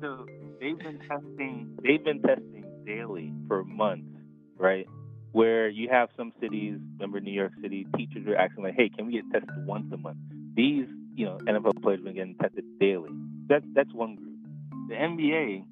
so 0.00 0.26
they've 0.60 0.78
been 0.78 0.98
testing. 1.08 1.76
They've 1.82 2.02
been 2.04 2.22
testing 2.22 2.64
daily 2.84 3.32
for 3.46 3.64
months, 3.64 4.08
right? 4.56 4.86
Where 5.32 5.68
you 5.68 5.88
have 5.90 6.08
some 6.16 6.32
cities, 6.40 6.78
remember 6.94 7.20
New 7.20 7.32
York 7.32 7.52
City, 7.62 7.86
teachers 7.96 8.26
are 8.26 8.36
asking 8.36 8.64
like, 8.64 8.74
"Hey, 8.74 8.88
can 8.88 9.06
we 9.06 9.12
get 9.12 9.30
tested 9.32 9.66
once 9.66 9.92
a 9.92 9.96
month?" 9.96 10.18
These, 10.54 10.86
you 11.14 11.26
know, 11.26 11.38
NFL 11.46 11.82
players 11.82 11.98
have 11.98 12.04
been 12.04 12.14
getting 12.14 12.34
tested 12.36 12.64
daily. 12.80 13.10
That's 13.46 13.64
that's 13.74 13.92
one 13.92 14.16
group. 14.16 14.38
The 14.88 14.94
NBA 14.94 15.64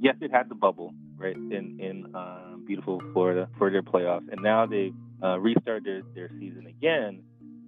yes, 0.00 0.16
it 0.20 0.30
had 0.32 0.48
the 0.48 0.54
bubble 0.54 0.94
right 1.20 1.36
in 1.36 1.78
in 1.78 2.14
um, 2.14 2.64
beautiful 2.66 3.00
Florida 3.12 3.48
for 3.58 3.70
their 3.70 3.82
playoffs, 3.82 4.28
and 4.30 4.42
now 4.42 4.66
they 4.66 4.92
uh, 5.22 5.38
restarted 5.38 5.84
their, 5.84 6.02
their 6.14 6.30
season 6.38 6.66
again. 6.66 7.22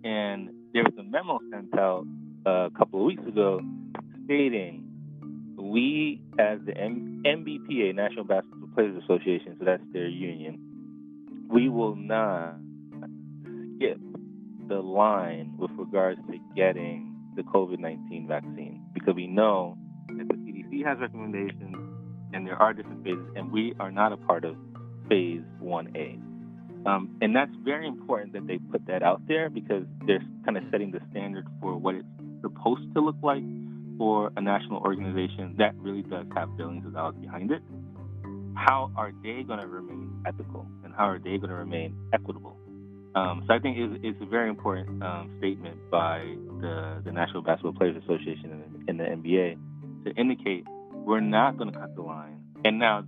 And 0.05 0.51
there 0.73 0.83
was 0.83 0.95
a 0.99 1.03
memo 1.03 1.39
sent 1.51 1.79
out 1.79 2.05
uh, 2.47 2.67
a 2.67 2.71
couple 2.71 3.01
of 3.01 3.07
weeks 3.07 3.23
ago 3.27 3.61
stating 4.25 4.89
we, 5.57 6.21
as 6.39 6.59
the 6.67 6.77
M- 6.77 7.23
National 7.25 8.25
Basketball 8.25 8.69
Players 8.75 9.03
Association, 9.05 9.57
so 9.59 9.65
that's 9.65 9.83
their 9.93 10.09
union, 10.09 10.59
we 11.51 11.69
will 11.69 11.95
not 11.95 12.57
skip 13.77 13.99
the 14.69 14.81
line 14.81 15.55
with 15.59 15.71
regards 15.77 16.21
to 16.31 16.39
getting 16.57 17.15
the 17.37 17.43
COVID 17.43 17.79
19 17.79 18.27
vaccine 18.27 18.85
because 18.93 19.15
we 19.15 19.27
know 19.27 19.77
that 20.09 20.29
the 20.29 20.35
CDC 20.35 20.85
has 20.85 20.99
recommendations 20.99 21.77
and 22.33 22.47
there 22.47 22.61
are 22.61 22.73
different 22.73 23.05
phases, 23.05 23.27
and 23.37 23.51
we 23.53 23.75
are 23.79 23.91
not 23.91 24.13
a 24.13 24.17
part 24.17 24.45
of 24.45 24.57
phase 25.09 25.43
1A. 25.63 26.21
Um, 26.87 27.17
and 27.21 27.35
that's 27.35 27.53
very 27.65 27.87
important 27.87 28.33
that 28.33 28.47
they 28.47 28.59
put 28.59 28.87
that 28.87 29.03
out 29.03 29.21
there 29.29 29.49
because 29.49 29.85
they're 30.07 30.23
kind 30.45 30.57
of 30.57 30.65
setting 30.71 30.91
the 30.91 31.01
standard 31.11 31.47
for 31.61 31.77
what 31.77 31.95
it's 31.95 32.07
supposed 32.41 32.93
to 32.95 33.01
look 33.01 33.17
like 33.23 33.43
for 33.99 34.33
a 34.37 34.41
national 34.41 34.81
organization 34.81 35.55
that 35.59 35.75
really 35.77 36.03
does 36.03 36.27
have 36.35 36.57
billions 36.57 36.85
of 36.85 36.95
dollars 36.95 37.15
behind 37.21 37.53
it. 37.53 37.63
How 38.55 38.91
are 38.97 39.13
they 39.23 39.45
going 39.45 39.61
to 39.61 39.67
remain 39.67 40.11
ethical 40.27 40.67
and 40.85 40.93
how 40.95 41.05
are 41.05 41.19
they 41.19 41.39
going 41.39 41.51
to 41.51 41.55
remain 41.55 41.97
equitable? 42.13 42.57
Um, 43.15 43.45
so 43.47 43.55
I 43.55 43.59
think 43.59 43.77
it's, 43.79 44.01
it's 44.03 44.19
a 44.23 44.27
very 44.27 44.49
important 44.49 45.03
um, 45.03 45.31
statement 45.39 45.79
by 45.91 46.21
the, 46.61 47.03
the 47.05 47.13
National 47.13 47.43
Basketball 47.43 47.75
Players 47.75 47.97
Association 48.03 48.51
and, 48.51 48.89
and 48.89 48.99
the 48.99 49.05
NBA 49.05 49.59
to 50.07 50.11
indicate 50.21 50.67
we're 51.05 51.21
not 51.21 51.57
going 51.57 51.73
to 51.73 51.79
cut 51.79 51.95
the 51.95 52.03
line. 52.03 52.41
And 52.65 52.79
now 52.79 53.05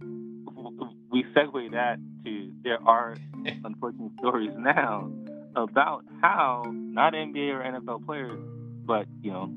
we 1.10 1.24
segue 1.36 1.70
that 1.72 1.98
to 2.24 2.52
there 2.62 2.78
are 2.86 3.16
unfortunate 3.64 4.12
stories 4.18 4.52
now 4.56 5.10
about 5.56 6.04
how 6.20 6.64
not 6.66 7.12
NBA 7.12 7.52
or 7.52 7.62
NFL 7.62 8.04
players, 8.04 8.40
but 8.84 9.06
you 9.22 9.30
know 9.30 9.52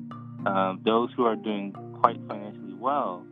um, 0.46 0.80
those 0.84 1.10
who 1.16 1.24
are 1.24 1.36
doing 1.36 1.72
quite 2.00 2.18
financially 2.28 2.74
well, 2.74 3.24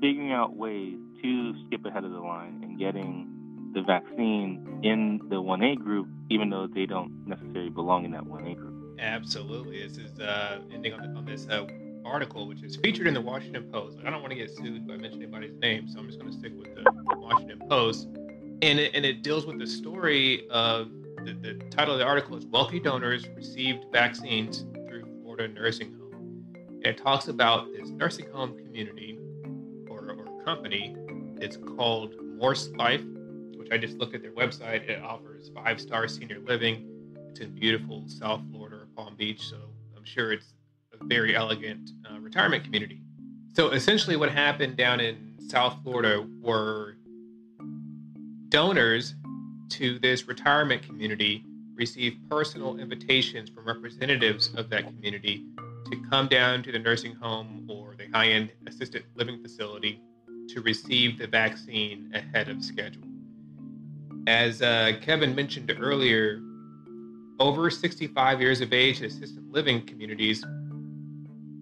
figuring 0.00 0.32
out 0.32 0.56
ways 0.56 0.96
to 1.22 1.54
skip 1.66 1.84
ahead 1.84 2.04
of 2.04 2.12
the 2.12 2.18
line 2.18 2.60
and 2.62 2.78
getting 2.78 3.70
the 3.74 3.82
vaccine 3.82 4.80
in 4.82 5.20
the 5.28 5.36
1A 5.36 5.76
group, 5.76 6.08
even 6.30 6.50
though 6.50 6.66
they 6.66 6.86
don't 6.86 7.26
necessarily 7.26 7.70
belong 7.70 8.04
in 8.04 8.10
that 8.12 8.24
1A 8.24 8.56
group. 8.56 8.98
Absolutely. 8.98 9.86
This 9.86 9.98
is 9.98 10.18
uh, 10.18 10.60
ending 10.72 10.92
on, 10.92 11.16
on 11.16 11.24
this 11.24 11.46
uh, 11.48 11.66
article, 12.04 12.46
which 12.46 12.62
is 12.62 12.76
featured 12.76 13.06
in 13.06 13.14
the 13.14 13.20
Washington 13.20 13.64
Post. 13.70 13.98
I 14.04 14.10
don't 14.10 14.20
want 14.20 14.32
to 14.32 14.38
get 14.38 14.50
sued 14.50 14.86
by 14.86 14.96
mentioning 14.96 15.22
anybody's 15.22 15.58
name, 15.60 15.88
so 15.88 15.98
I'm 15.98 16.06
just 16.06 16.18
going 16.18 16.32
to 16.32 16.38
stick 16.38 16.52
with 16.56 16.74
the 16.74 16.84
Washington 17.16 17.60
Post. 17.68 18.08
And 18.62 18.78
it, 18.78 18.94
and 18.94 19.04
it 19.04 19.22
deals 19.22 19.46
with 19.46 19.58
the 19.58 19.66
story 19.66 20.48
of 20.50 20.90
the, 21.24 21.32
the 21.32 21.54
title 21.70 21.94
of 21.94 21.98
the 21.98 22.06
article 22.06 22.36
is 22.36 22.46
Wealthy 22.46 22.80
Donors 22.80 23.28
Received 23.28 23.86
Vaccines 23.92 24.66
Through 24.88 25.06
Florida 25.22 25.48
Nursing 25.48 25.94
Home. 25.94 26.44
And 26.54 26.86
it 26.86 26.98
talks 26.98 27.28
about 27.28 27.68
this 27.72 27.90
nursing 27.90 28.30
home 28.30 28.56
community 28.56 29.18
or, 29.88 30.10
or 30.10 30.42
company. 30.44 30.96
It's 31.40 31.56
called 31.56 32.14
Morse 32.22 32.70
Life, 32.70 33.02
which 33.56 33.70
I 33.70 33.78
just 33.78 33.98
looked 33.98 34.14
at 34.14 34.22
their 34.22 34.32
website. 34.32 34.88
It 34.88 35.02
offers 35.02 35.50
five 35.54 35.80
star 35.80 36.08
senior 36.08 36.38
living. 36.40 36.86
It's 37.28 37.40
in 37.40 37.54
beautiful 37.54 38.04
South 38.06 38.40
Florida, 38.50 38.86
Palm 38.96 39.14
Beach, 39.16 39.42
so 39.42 39.56
I'm 39.96 40.04
sure 40.04 40.32
it's 40.32 40.54
very 41.02 41.34
elegant 41.34 41.90
uh, 42.10 42.18
retirement 42.18 42.64
community. 42.64 43.00
So 43.54 43.70
essentially, 43.70 44.16
what 44.16 44.30
happened 44.30 44.76
down 44.76 45.00
in 45.00 45.34
South 45.48 45.76
Florida 45.82 46.26
were 46.40 46.96
donors 48.48 49.14
to 49.70 49.98
this 49.98 50.26
retirement 50.26 50.82
community 50.82 51.44
received 51.74 52.28
personal 52.28 52.78
invitations 52.78 53.48
from 53.48 53.64
representatives 53.64 54.52
of 54.54 54.68
that 54.70 54.86
community 54.86 55.46
to 55.90 55.96
come 56.10 56.28
down 56.28 56.62
to 56.62 56.70
the 56.72 56.78
nursing 56.78 57.14
home, 57.14 57.66
or 57.68 57.94
the 57.96 58.06
high 58.12 58.28
end 58.28 58.50
assisted 58.66 59.04
living 59.14 59.42
facility 59.42 60.00
to 60.48 60.60
receive 60.60 61.18
the 61.18 61.26
vaccine 61.26 62.10
ahead 62.14 62.48
of 62.48 62.62
schedule. 62.62 63.02
As 64.26 64.62
uh, 64.62 64.92
Kevin 65.00 65.34
mentioned 65.34 65.72
earlier, 65.80 66.40
over 67.38 67.70
65 67.70 68.40
years 68.40 68.60
of 68.60 68.72
age 68.72 69.00
assisted 69.00 69.50
living 69.50 69.86
communities 69.86 70.44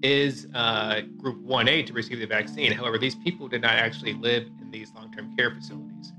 is 0.02 0.46
uh, 0.54 1.00
group 1.16 1.44
1A 1.44 1.86
to 1.86 1.92
receive 1.92 2.18
the 2.20 2.26
vaccine. 2.26 2.72
However, 2.72 2.98
these 2.98 3.14
people 3.16 3.48
did 3.48 3.62
not 3.62 3.74
actually 3.74 4.14
live 4.14 4.44
in 4.60 4.70
these 4.70 4.92
long 4.94 5.12
term 5.12 5.34
care 5.36 5.54
facilities. 5.54 6.12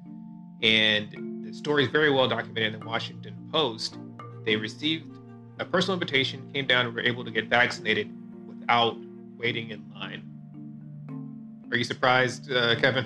And 0.61 1.45
the 1.45 1.53
story 1.53 1.85
is 1.85 1.89
very 1.89 2.11
well 2.11 2.27
documented 2.27 2.73
in 2.73 2.79
the 2.79 2.85
Washington 2.85 3.35
Post. 3.51 3.97
They 4.45 4.55
received 4.55 5.11
a 5.59 5.65
personal 5.65 5.93
invitation, 5.93 6.49
came 6.53 6.67
down, 6.67 6.85
and 6.85 6.95
were 6.95 7.01
able 7.01 7.23
to 7.23 7.31
get 7.31 7.47
vaccinated 7.47 8.09
without 8.47 8.97
waiting 9.37 9.69
in 9.69 9.89
line. 9.93 10.23
Are 11.71 11.77
you 11.77 11.83
surprised, 11.83 12.51
uh, 12.51 12.75
Kevin? 12.79 13.05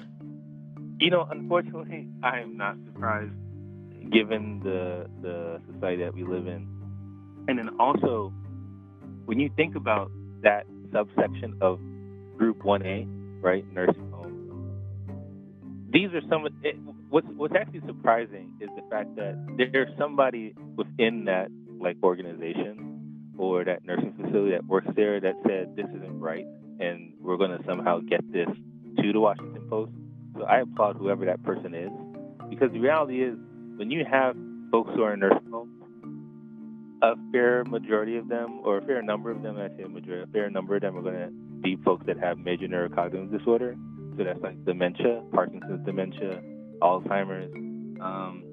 You 1.00 1.10
know, 1.10 1.28
unfortunately, 1.30 2.08
I 2.24 2.40
am 2.40 2.58
not 2.58 2.78
surprised, 2.86 3.34
given 4.12 4.62
the 4.64 5.10
the 5.22 5.62
society 5.72 6.04
that 6.04 6.14
we 6.14 6.24
live 6.24 6.48
in, 6.48 6.68
and 7.48 7.60
then 7.60 7.70
also 7.80 8.34
when 9.26 9.40
you 9.40 9.50
think 9.56 9.76
about 9.76 10.12
that 10.44 10.66
subsection 10.94 11.58
of 11.62 11.80
Group 12.38 12.62
1A, 12.64 13.42
right, 13.42 13.66
nursing 13.74 14.12
homes. 14.12 14.34
These 15.92 16.10
are 16.14 16.22
some 16.30 16.48
it, 16.64 16.76
what's 17.10 17.28
what's 17.36 17.54
actually 17.56 17.82
surprising 17.86 18.52
is 18.60 18.70
the 18.76 18.82
fact 18.90 19.16
that 19.16 19.38
there's 19.72 19.90
somebody 19.98 20.54
within 20.76 21.26
that 21.26 21.50
like 21.80 21.98
organization 22.04 23.34
or 23.38 23.64
that 23.64 23.86
nursing 23.86 24.14
facility 24.20 24.52
that 24.52 24.66
works 24.66 24.88
there 24.96 25.20
that 25.20 25.36
said 25.48 25.76
this 25.76 25.86
isn't 25.96 26.20
right 26.20 26.46
and 26.80 27.14
we're 27.20 27.38
going 27.38 27.56
to 27.56 27.64
somehow 27.66 28.00
get 28.00 28.20
this 28.32 28.48
to 29.00 29.14
the 29.14 29.20
Washington 29.20 29.68
Post. 29.70 29.92
So 30.38 30.44
I 30.46 30.62
applaud 30.62 30.98
whoever 30.98 31.26
that 31.26 31.44
person 31.44 31.76
is 31.76 31.92
because 32.50 32.72
the 32.72 32.80
reality 32.80 33.22
is 33.24 33.36
when 33.76 33.92
you 33.92 34.06
have 34.10 34.36
folks 34.72 34.92
who 34.96 35.04
are 35.04 35.14
in 35.14 35.20
nursing 35.20 35.52
homes 35.52 35.73
a 37.04 37.16
fair 37.34 37.66
majority 37.66 38.16
of 38.16 38.30
them, 38.30 38.62
or 38.64 38.78
a 38.78 38.82
fair 38.86 39.02
number 39.02 39.30
of 39.30 39.42
them, 39.44 39.58
I 39.58 39.68
say 39.76 39.84
a 39.84 39.90
majority, 39.90 40.24
a 40.24 40.32
fair 40.32 40.50
number 40.50 40.76
of 40.76 40.82
them 40.82 40.98
are 40.98 41.02
going 41.02 41.16
to 41.16 41.32
be 41.62 41.76
folks 41.84 42.06
that 42.08 42.18
have 42.18 42.38
major 42.38 42.66
neurocognitive 42.66 43.38
disorder. 43.38 43.76
So 44.18 44.24
that's 44.24 44.40
like 44.42 44.64
dementia, 44.64 45.22
Parkinson's 45.34 45.86
dementia, 45.86 46.42
Alzheimer's, 46.82 47.54
um, 48.02 48.44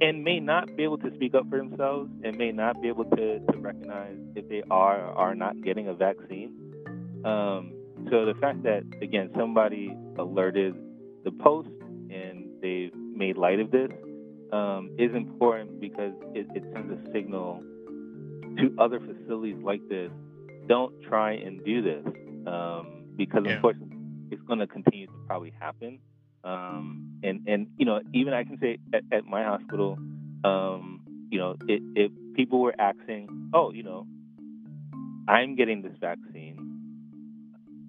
and 0.00 0.24
may 0.24 0.40
not 0.40 0.74
be 0.74 0.84
able 0.84 0.96
to 0.98 1.10
speak 1.16 1.34
up 1.34 1.50
for 1.50 1.58
themselves 1.58 2.08
and 2.24 2.38
may 2.38 2.50
not 2.50 2.80
be 2.80 2.88
able 2.88 3.04
to, 3.04 3.40
to 3.40 3.58
recognize 3.58 4.16
if 4.36 4.48
they 4.48 4.62
are 4.70 5.04
or 5.04 5.12
are 5.12 5.34
not 5.34 5.60
getting 5.62 5.88
a 5.88 5.94
vaccine. 5.94 6.54
Um, 7.26 7.74
so 8.10 8.24
the 8.24 8.34
fact 8.40 8.62
that, 8.62 8.84
again, 9.02 9.30
somebody 9.36 9.94
alerted 10.18 10.74
the 11.24 11.32
post 11.32 11.68
and 12.10 12.46
they've 12.62 12.94
made 12.94 13.36
light 13.36 13.60
of 13.60 13.70
this 13.70 13.90
um, 14.52 14.92
is 14.98 15.14
important 15.14 15.78
because 15.78 16.12
it, 16.34 16.46
it 16.54 16.62
sends 16.72 16.90
a 16.90 17.12
signal 17.12 17.62
to 18.58 18.74
other 18.78 19.00
facilities 19.00 19.56
like 19.62 19.80
this, 19.88 20.10
don't 20.66 20.92
try 21.02 21.32
and 21.32 21.64
do 21.64 21.82
this 21.82 22.04
um, 22.46 23.04
because 23.16 23.42
yeah. 23.46 23.60
course, 23.60 23.76
it's 24.30 24.42
going 24.42 24.58
to 24.58 24.66
continue 24.66 25.06
to 25.06 25.12
probably 25.26 25.52
happen. 25.58 25.98
Um, 26.44 27.18
and 27.22 27.48
and 27.48 27.66
you 27.76 27.84
know 27.84 28.00
even 28.14 28.32
I 28.32 28.44
can 28.44 28.60
say 28.60 28.78
at, 28.94 29.02
at 29.12 29.24
my 29.24 29.42
hospital, 29.42 29.98
um, 30.44 31.00
you 31.30 31.38
know, 31.38 31.56
it, 31.66 31.82
if 31.94 32.12
people 32.34 32.60
were 32.60 32.74
asking, 32.78 33.50
oh, 33.52 33.72
you 33.72 33.82
know, 33.82 34.06
I'm 35.28 35.56
getting 35.56 35.82
this 35.82 35.92
vaccine. 36.00 36.54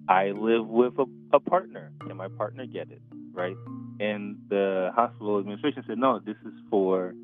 I 0.08 0.32
live 0.32 0.66
with 0.66 0.94
a, 0.98 1.04
a 1.32 1.40
partner. 1.40 1.92
Can 2.00 2.16
my 2.16 2.28
partner 2.28 2.66
get 2.66 2.90
it? 2.90 3.00
Right? 3.32 3.56
And 4.00 4.38
the 4.48 4.90
hospital 4.94 5.38
administration 5.38 5.84
said, 5.86 5.98
no, 5.98 6.18
this 6.18 6.36
is 6.44 6.52
for 6.68 7.14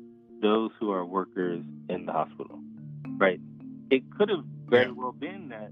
those 0.41 0.71
who 0.79 0.91
are 0.91 1.05
workers 1.05 1.63
in 1.89 2.05
the 2.05 2.13
hospital. 2.13 2.59
Right. 3.17 3.39
It 3.89 4.03
could 4.17 4.29
have 4.29 4.43
very 4.69 4.87
yeah. 4.87 4.91
well 4.91 5.11
been 5.11 5.49
that, 5.49 5.71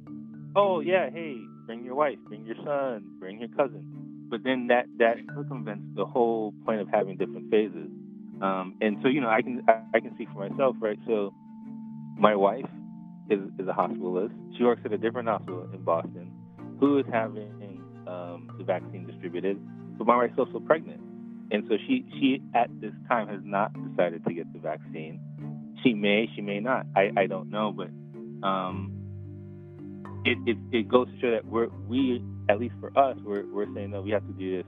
oh 0.56 0.80
yeah, 0.80 1.10
hey, 1.10 1.38
bring 1.66 1.84
your 1.84 1.96
wife, 1.96 2.18
bring 2.28 2.46
your 2.46 2.56
son, 2.64 3.06
bring 3.20 3.40
your 3.40 3.50
cousin. 3.50 4.28
But 4.30 4.44
then 4.44 4.68
that 4.68 4.86
that 4.98 5.18
circumvents 5.36 5.96
the 5.96 6.06
whole 6.06 6.54
point 6.66 6.82
of 6.82 6.88
having 6.90 7.18
different 7.18 7.52
phases. 7.52 7.90
Um, 8.42 8.76
and 8.82 8.98
so 9.02 9.08
you 9.08 9.22
know, 9.22 9.30
I 9.30 9.42
can 9.42 9.64
I, 9.68 9.98
I 9.98 10.00
can 10.00 10.14
speak 10.16 10.30
for 10.34 10.48
myself, 10.48 10.76
right? 10.80 11.00
So 11.06 11.34
my 12.18 12.36
wife 12.36 12.66
is 13.30 13.40
is 13.60 13.68
a 13.68 13.74
hospitalist. 13.74 14.34
She 14.58 14.64
works 14.64 14.82
at 14.86 14.94
a 14.94 14.98
different 14.98 15.28
hospital 15.28 15.70
in 15.74 15.84
Boston, 15.84 16.32
who 16.80 16.98
is 16.98 17.06
having 17.12 17.84
um, 18.08 18.52
the 18.58 18.64
vaccine 18.64 19.06
distributed. 19.06 19.60
But 19.98 20.08
my 20.08 20.18
wife's 20.18 20.38
also 20.38 20.60
pregnant, 20.60 21.02
and 21.52 21.64
so 21.70 21.78
she 21.88 22.06
she 22.20 22.42
at 22.54 22.70
this 22.82 22.94
time 23.08 23.28
has 23.28 23.42
not 23.44 23.72
decided 23.90 24.26
to 24.26 24.34
get 24.34 24.52
the 24.54 24.60
vaccine. 24.60 25.20
She 25.84 25.94
may, 25.94 26.30
she 26.36 26.42
may 26.42 26.60
not. 26.60 26.86
I, 26.96 27.12
I 27.18 27.28
don't 27.28 27.50
know, 27.50 27.72
but 27.72 27.90
um, 28.48 28.92
it, 30.26 30.38
it 30.46 30.58
it 30.72 30.88
goes 30.88 31.08
to 31.08 31.20
show 31.20 31.32
that 31.32 31.46
we're 31.46 31.68
we 31.88 32.24
at 32.50 32.60
least 32.60 32.76
for 32.80 32.92
us 32.98 33.18
we're 33.24 33.46
we're 33.54 33.72
saying 33.74 33.92
that 33.92 34.04
we 34.04 34.12
have 34.12 34.26
to 34.26 34.34
do 34.34 34.58
this 34.58 34.66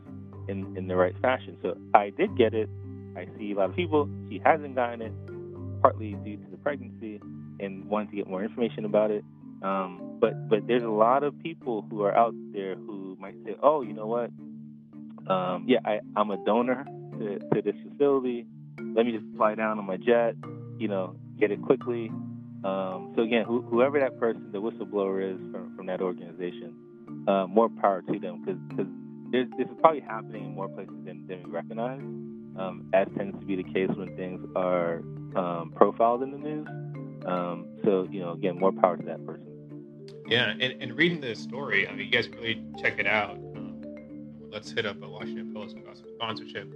in 0.48 0.76
in 0.78 0.88
the 0.88 0.96
right 0.96 1.16
fashion. 1.22 1.58
So 1.62 1.78
I 1.94 2.12
did 2.12 2.38
get 2.38 2.54
it. 2.54 2.70
I 3.16 3.26
see 3.38 3.52
a 3.52 3.56
lot 3.56 3.70
of 3.70 3.76
people. 3.76 4.10
She 4.30 4.40
hasn't 4.44 4.76
gotten 4.76 5.02
it, 5.02 5.82
partly 5.82 6.14
due 6.24 6.38
to 6.38 6.52
the 6.52 6.58
pregnancy 6.58 7.20
and 7.60 7.86
wanting 7.86 8.12
to 8.12 8.16
get 8.18 8.28
more 8.28 8.44
information 8.44 8.86
about 8.86 9.10
it. 9.12 9.24
Um, 9.64 10.18
but 10.22 10.48
but 10.48 10.68
there's 10.68 10.84
a 10.84 10.90
lot 10.90 11.24
of 11.24 11.38
people 11.40 11.86
who 11.90 12.04
are 12.04 12.16
out 12.16 12.36
there 12.54 12.76
who 12.76 13.18
might 13.20 13.36
say, 13.44 13.56
oh, 13.62 13.82
you 13.82 13.94
know 13.94 14.06
what? 14.06 14.30
Um, 15.32 15.66
yeah, 15.68 15.80
I, 15.84 16.00
I'm 16.16 16.30
a 16.30 16.38
donor 16.46 16.86
to, 17.20 17.40
to 17.40 17.62
this 17.62 17.76
facility. 17.90 18.46
Let 18.80 19.06
me 19.06 19.12
just 19.12 19.26
fly 19.36 19.56
down 19.56 19.80
on 19.80 19.86
my 19.86 19.98
jet 19.98 20.36
you 20.78 20.88
know, 20.88 21.16
get 21.40 21.52
it 21.52 21.62
quickly. 21.62 22.10
Um, 22.64 23.14
so 23.16 23.22
again, 23.22 23.46
wh- 23.46 23.68
whoever 23.70 24.00
that 24.00 24.20
person, 24.20 24.52
the 24.52 24.60
whistleblower 24.60 25.34
is 25.34 25.40
from, 25.52 25.76
from 25.76 25.86
that 25.88 26.02
organization, 26.02 26.74
uh, 27.28 27.46
more 27.48 27.70
power 27.70 28.02
to 28.02 28.20
them 28.20 28.44
because 28.44 28.88
this 29.32 29.48
is 29.60 29.68
probably 29.80 30.02
happening 30.02 30.46
in 30.46 30.56
more 30.56 30.68
places 30.70 30.96
than, 31.06 31.26
than 31.28 31.44
we 31.44 31.52
recognize, 31.52 32.00
um, 32.00 32.90
as 32.94 33.08
tends 33.18 33.38
to 33.40 33.46
be 33.46 33.56
the 33.56 33.64
case 33.64 33.90
when 33.96 34.16
things 34.16 34.46
are 34.56 35.02
um, 35.36 35.72
profiled 35.76 36.24
in 36.24 36.32
the 36.32 36.38
news. 36.38 36.68
Um, 37.26 37.68
so 37.84 38.08
you 38.10 38.22
know, 38.22 38.34
again, 38.34 38.60
more 38.60 38.72
power 38.72 38.98
to 38.98 39.04
that 39.04 39.26
person. 39.26 39.44
Yeah, 40.28 40.54
and, 40.60 40.82
and 40.82 40.98
reading 40.98 41.22
the 41.22 41.36
story, 41.36 41.88
I 41.88 41.92
mean, 41.92 42.06
you 42.06 42.12
guys 42.12 42.28
really 42.30 42.62
check 42.82 43.00
it 43.00 43.08
out. 43.08 43.36
Um, 43.36 43.82
let's 44.52 44.72
hit 44.72 44.86
up 44.86 45.02
a 45.02 45.10
Washington 45.10 45.54
Post 45.54 45.78
about 45.78 45.98
some 45.98 46.08
sponsorship. 46.16 46.74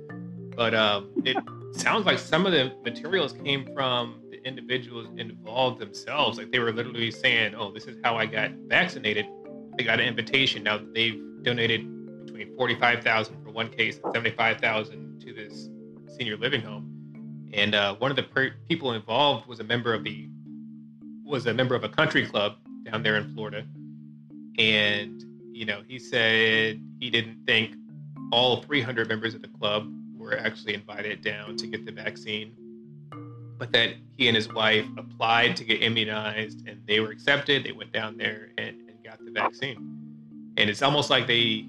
But 0.55 0.73
um, 0.73 1.11
it 1.25 1.37
sounds 1.73 2.05
like 2.05 2.19
some 2.19 2.45
of 2.45 2.51
the 2.51 2.73
materials 2.83 3.33
came 3.33 3.65
from 3.73 4.21
the 4.29 4.45
individuals 4.45 5.07
involved 5.17 5.79
themselves. 5.79 6.37
Like 6.37 6.51
they 6.51 6.59
were 6.59 6.71
literally 6.71 7.11
saying, 7.11 7.55
"Oh, 7.55 7.71
this 7.71 7.85
is 7.85 7.97
how 8.03 8.17
I 8.17 8.25
got 8.25 8.51
vaccinated." 8.67 9.25
They 9.77 9.83
got 9.83 9.99
an 9.99 10.07
invitation. 10.07 10.63
Now 10.63 10.79
they've 10.93 11.21
donated 11.43 12.25
between 12.25 12.55
forty-five 12.57 13.03
thousand 13.03 13.41
for 13.43 13.51
one 13.51 13.69
case 13.69 13.99
and 14.03 14.13
seventy-five 14.13 14.59
thousand 14.59 15.21
to 15.21 15.33
this 15.33 15.69
senior 16.17 16.37
living 16.37 16.61
home. 16.61 16.87
And 17.53 17.75
uh, 17.75 17.95
one 17.95 18.11
of 18.11 18.17
the 18.17 18.23
per- 18.23 18.53
people 18.69 18.93
involved 18.93 19.47
was 19.47 19.59
a 19.59 19.63
member 19.63 19.93
of 19.93 20.03
the 20.03 20.29
was 21.23 21.47
a 21.47 21.53
member 21.53 21.75
of 21.75 21.83
a 21.83 21.89
country 21.89 22.25
club 22.25 22.55
down 22.83 23.03
there 23.03 23.15
in 23.15 23.33
Florida, 23.33 23.65
and 24.57 25.23
you 25.53 25.65
know 25.65 25.81
he 25.87 25.97
said 25.97 26.81
he 26.99 27.09
didn't 27.09 27.45
think 27.45 27.75
all 28.31 28.61
300 28.61 29.09
members 29.09 29.33
of 29.33 29.41
the 29.41 29.47
club 29.47 29.91
were 30.31 30.39
actually 30.39 30.73
invited 30.73 31.21
down 31.21 31.57
to 31.57 31.67
get 31.67 31.85
the 31.85 31.91
vaccine, 31.91 32.53
but 33.57 33.71
that 33.73 33.95
he 34.17 34.27
and 34.27 34.35
his 34.35 34.51
wife 34.51 34.85
applied 34.97 35.55
to 35.57 35.63
get 35.63 35.83
immunized 35.83 36.67
and 36.67 36.81
they 36.87 36.99
were 36.99 37.11
accepted. 37.11 37.63
They 37.63 37.73
went 37.73 37.91
down 37.91 38.17
there 38.17 38.49
and, 38.57 38.69
and 38.69 39.03
got 39.03 39.23
the 39.23 39.31
vaccine. 39.31 39.77
And 40.57 40.69
it's 40.69 40.81
almost 40.81 41.09
like 41.09 41.27
they, 41.27 41.65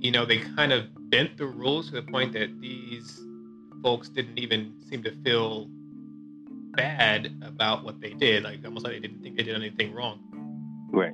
you 0.00 0.10
know, 0.10 0.24
they 0.26 0.38
kind 0.38 0.72
of 0.72 0.86
bent 1.10 1.36
the 1.36 1.46
rules 1.46 1.86
to 1.90 1.92
the 1.92 2.02
point 2.02 2.32
that 2.32 2.60
these 2.60 3.20
folks 3.82 4.08
didn't 4.08 4.38
even 4.38 4.74
seem 4.88 5.02
to 5.04 5.12
feel 5.22 5.68
bad 6.72 7.32
about 7.42 7.84
what 7.84 8.00
they 8.00 8.10
did. 8.10 8.42
Like 8.42 8.64
almost 8.64 8.84
like 8.84 8.94
they 8.94 9.00
didn't 9.00 9.22
think 9.22 9.36
they 9.36 9.44
did 9.44 9.54
anything 9.54 9.94
wrong. 9.94 10.20
Right. 10.92 11.12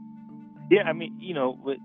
Yeah, 0.71 0.83
I 0.83 0.93
mean, 0.93 1.17
you 1.21 1.35
know, 1.35 1.77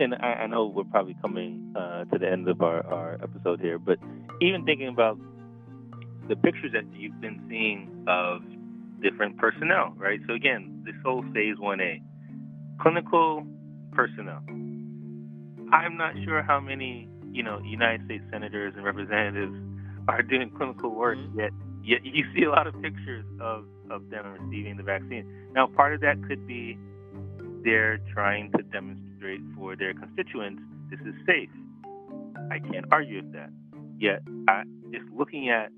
and 0.00 0.14
I, 0.14 0.44
I 0.44 0.46
know 0.46 0.66
we're 0.66 0.84
probably 0.84 1.16
coming 1.20 1.74
uh, 1.76 2.04
to 2.04 2.18
the 2.18 2.30
end 2.30 2.48
of 2.48 2.62
our, 2.62 2.86
our 2.86 3.14
episode 3.22 3.60
here, 3.60 3.78
but 3.78 3.98
even 4.40 4.64
thinking 4.64 4.88
about 4.88 5.18
the 6.28 6.36
pictures 6.36 6.72
that 6.72 6.84
you've 6.94 7.20
been 7.20 7.42
seeing 7.48 8.04
of 8.06 8.42
different 9.02 9.38
personnel, 9.38 9.94
right? 9.96 10.20
So 10.26 10.34
again, 10.34 10.82
this 10.84 10.94
whole 11.04 11.22
phase 11.34 11.56
1A, 11.56 12.02
clinical 12.80 13.46
personnel. 13.92 14.42
I'm 15.72 15.96
not 15.96 16.14
sure 16.24 16.42
how 16.42 16.60
many, 16.60 17.08
you 17.32 17.42
know, 17.42 17.60
United 17.60 18.04
States 18.06 18.24
senators 18.30 18.74
and 18.76 18.84
representatives 18.84 19.56
are 20.08 20.22
doing 20.22 20.50
clinical 20.50 20.94
work 20.94 21.18
mm-hmm. 21.18 21.40
yet. 21.40 21.50
Yet 21.82 22.04
you 22.04 22.24
see 22.34 22.44
a 22.44 22.50
lot 22.50 22.66
of 22.66 22.74
pictures 22.82 23.24
of, 23.40 23.64
of 23.90 24.10
them 24.10 24.26
receiving 24.26 24.76
the 24.76 24.82
vaccine. 24.82 25.26
Now, 25.54 25.66
part 25.66 25.94
of 25.94 26.00
that 26.02 26.22
could 26.26 26.46
be 26.46 26.78
they're 27.64 27.98
trying 28.12 28.52
to 28.52 28.62
demonstrate 28.64 29.07
demonstrate 29.18 29.40
for 29.56 29.76
their 29.76 29.94
constituents 29.94 30.62
this 30.90 31.00
is 31.00 31.14
safe. 31.26 31.50
I 32.50 32.58
can't 32.58 32.86
argue 32.90 33.22
with 33.22 33.32
that. 33.32 33.50
Yet, 33.98 34.20
I, 34.48 34.62
just 34.90 35.04
looking 35.14 35.50
at 35.50 35.70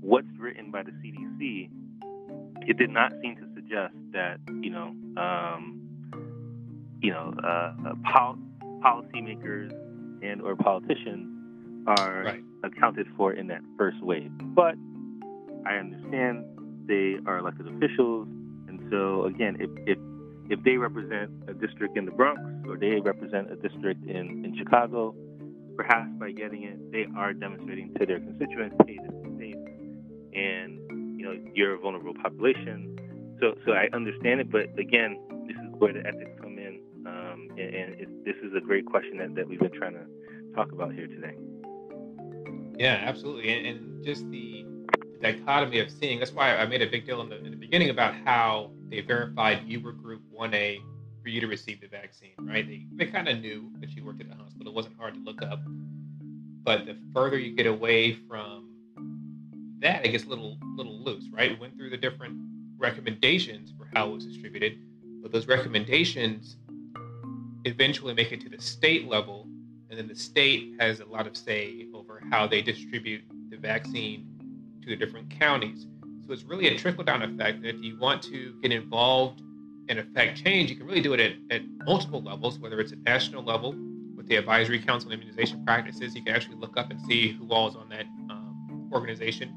what's 0.00 0.28
written 0.38 0.70
by 0.70 0.84
the 0.84 0.92
CDC, 0.92 1.68
it 2.68 2.76
did 2.76 2.90
not 2.90 3.12
seem 3.22 3.34
to 3.36 3.42
suggest 3.54 3.94
that 4.12 4.38
you 4.60 4.70
know, 4.70 4.94
um, 5.20 5.80
you 7.02 7.10
know, 7.10 7.34
uh, 7.42 7.72
uh, 7.88 7.94
pol- 8.12 8.38
policymakers 8.84 9.72
and 10.22 10.40
or 10.42 10.54
politicians 10.54 11.26
are 11.88 12.22
right. 12.24 12.42
accounted 12.62 13.06
for 13.16 13.32
in 13.32 13.48
that 13.48 13.62
first 13.76 14.00
wave. 14.02 14.30
But 14.54 14.76
I 15.66 15.74
understand 15.74 16.44
they 16.86 17.16
are 17.26 17.38
elected 17.38 17.66
officials, 17.66 18.28
and 18.68 18.80
so 18.92 19.24
again, 19.24 19.56
if 19.58 19.70
if 19.88 19.98
if 20.50 20.62
they 20.62 20.76
represent 20.76 21.30
a 21.48 21.54
district 21.54 21.96
in 21.96 22.04
the 22.04 22.10
Bronx 22.10 22.40
or 22.68 22.76
they 22.76 23.00
represent 23.00 23.50
a 23.50 23.56
district 23.56 24.04
in, 24.04 24.44
in 24.44 24.54
Chicago, 24.58 25.14
perhaps 25.76 26.08
by 26.18 26.30
getting 26.30 26.64
it, 26.64 26.92
they 26.92 27.06
are 27.16 27.32
demonstrating 27.32 27.92
to 27.98 28.06
their 28.06 28.20
constituents, 28.20 28.76
hey, 28.86 28.98
this 29.02 29.12
is 29.12 29.38
safe, 29.38 29.56
and 30.34 31.18
you 31.18 31.24
know 31.24 31.34
you're 31.54 31.74
a 31.74 31.78
vulnerable 31.78 32.14
population. 32.14 32.98
So, 33.40 33.54
so 33.66 33.72
I 33.72 33.88
understand 33.94 34.40
it, 34.40 34.50
but 34.50 34.66
again, 34.78 35.18
this 35.46 35.56
is 35.56 35.74
where 35.78 35.92
the 35.92 36.00
ethics 36.00 36.30
come 36.40 36.58
in, 36.58 36.80
um, 37.06 37.48
and, 37.58 37.74
and 37.74 38.00
it, 38.00 38.24
this 38.24 38.36
is 38.42 38.52
a 38.56 38.60
great 38.60 38.86
question 38.86 39.18
that, 39.18 39.34
that 39.34 39.46
we've 39.46 39.60
been 39.60 39.72
trying 39.72 39.92
to 39.92 40.06
talk 40.54 40.72
about 40.72 40.94
here 40.94 41.06
today. 41.06 41.34
Yeah, 42.78 43.02
absolutely, 43.02 43.52
and, 43.52 43.66
and 43.66 44.04
just 44.04 44.28
the 44.30 44.64
dichotomy 45.20 45.80
of 45.80 45.90
seeing. 45.90 46.18
That's 46.18 46.32
why 46.32 46.56
I 46.56 46.66
made 46.66 46.82
a 46.82 46.90
big 46.90 47.06
deal 47.06 47.20
in 47.20 47.28
the, 47.28 47.38
in 47.44 47.50
the 47.50 47.56
beginning 47.56 47.90
about 47.90 48.14
how 48.24 48.70
they 48.88 49.00
verified 49.00 49.62
you 49.66 49.80
were 49.80 49.92
Group 49.92 50.15
One 50.36 50.54
A 50.54 50.80
for 51.22 51.28
you 51.30 51.40
to 51.40 51.46
receive 51.46 51.80
the 51.80 51.88
vaccine. 51.88 52.34
Right? 52.38 52.66
They 52.66 52.86
they 52.92 53.10
kind 53.10 53.28
of 53.28 53.40
knew 53.40 53.70
that 53.80 53.90
you 53.90 54.04
worked 54.04 54.20
at 54.20 54.28
the 54.28 54.36
hospital. 54.36 54.68
It 54.68 54.74
wasn't 54.74 54.96
hard 54.98 55.14
to 55.14 55.20
look 55.20 55.42
up. 55.42 55.60
But 56.62 56.86
the 56.86 56.96
further 57.14 57.38
you 57.38 57.54
get 57.54 57.66
away 57.66 58.12
from 58.28 58.70
that, 59.80 60.04
it 60.04 60.10
gets 60.10 60.24
a 60.24 60.28
little 60.28 60.58
little 60.76 60.98
loose. 61.02 61.28
Right? 61.30 61.50
We 61.50 61.56
went 61.56 61.76
through 61.76 61.90
the 61.90 61.96
different 61.96 62.38
recommendations 62.78 63.72
for 63.76 63.88
how 63.94 64.10
it 64.10 64.12
was 64.12 64.26
distributed, 64.26 64.78
but 65.22 65.32
those 65.32 65.46
recommendations 65.46 66.56
eventually 67.64 68.14
make 68.14 68.32
it 68.32 68.40
to 68.42 68.48
the 68.48 68.60
state 68.60 69.08
level, 69.08 69.48
and 69.90 69.98
then 69.98 70.06
the 70.06 70.14
state 70.14 70.74
has 70.78 71.00
a 71.00 71.06
lot 71.06 71.26
of 71.26 71.36
say 71.36 71.86
over 71.94 72.22
how 72.30 72.46
they 72.46 72.62
distribute 72.62 73.22
the 73.50 73.56
vaccine 73.56 74.26
to 74.82 74.88
the 74.88 74.96
different 74.96 75.30
counties. 75.30 75.86
So 76.26 76.32
it's 76.32 76.42
really 76.44 76.68
a 76.68 76.78
trickle 76.78 77.04
down 77.04 77.22
effect. 77.22 77.62
That 77.62 77.76
if 77.76 77.82
you 77.82 77.98
want 77.98 78.22
to 78.24 78.54
get 78.62 78.72
involved 78.72 79.42
and 79.88 79.98
affect 79.98 80.42
change, 80.42 80.70
you 80.70 80.76
can 80.76 80.86
really 80.86 81.00
do 81.00 81.12
it 81.12 81.20
at, 81.20 81.32
at 81.50 81.62
multiple 81.84 82.22
levels, 82.22 82.58
whether 82.58 82.80
it's 82.80 82.92
at 82.92 82.98
national 83.00 83.42
level 83.42 83.74
with 84.16 84.26
the 84.28 84.36
Advisory 84.36 84.78
Council 84.78 85.10
on 85.10 85.14
Immunization 85.14 85.64
Practices. 85.64 86.14
You 86.14 86.22
can 86.22 86.34
actually 86.34 86.56
look 86.56 86.76
up 86.76 86.90
and 86.90 87.00
see 87.02 87.32
who 87.32 87.48
all 87.50 87.68
is 87.68 87.76
on 87.76 87.88
that 87.90 88.06
um, 88.30 88.90
organization. 88.92 89.54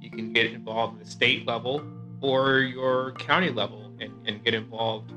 You 0.00 0.10
can 0.10 0.32
get 0.32 0.46
involved 0.46 0.94
in 0.94 1.04
the 1.04 1.10
state 1.10 1.46
level 1.46 1.82
or 2.20 2.60
your 2.60 3.12
county 3.12 3.50
level 3.50 3.92
and, 4.00 4.12
and 4.26 4.44
get 4.44 4.54
involved. 4.54 5.12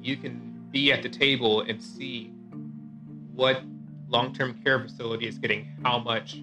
You 0.00 0.16
can 0.16 0.66
be 0.70 0.92
at 0.92 1.02
the 1.02 1.08
table 1.08 1.62
and 1.62 1.82
see 1.82 2.32
what 3.32 3.62
long 4.08 4.32
term 4.32 4.60
care 4.62 4.80
facility 4.80 5.26
is 5.26 5.38
getting 5.38 5.68
how 5.82 5.98
much 5.98 6.40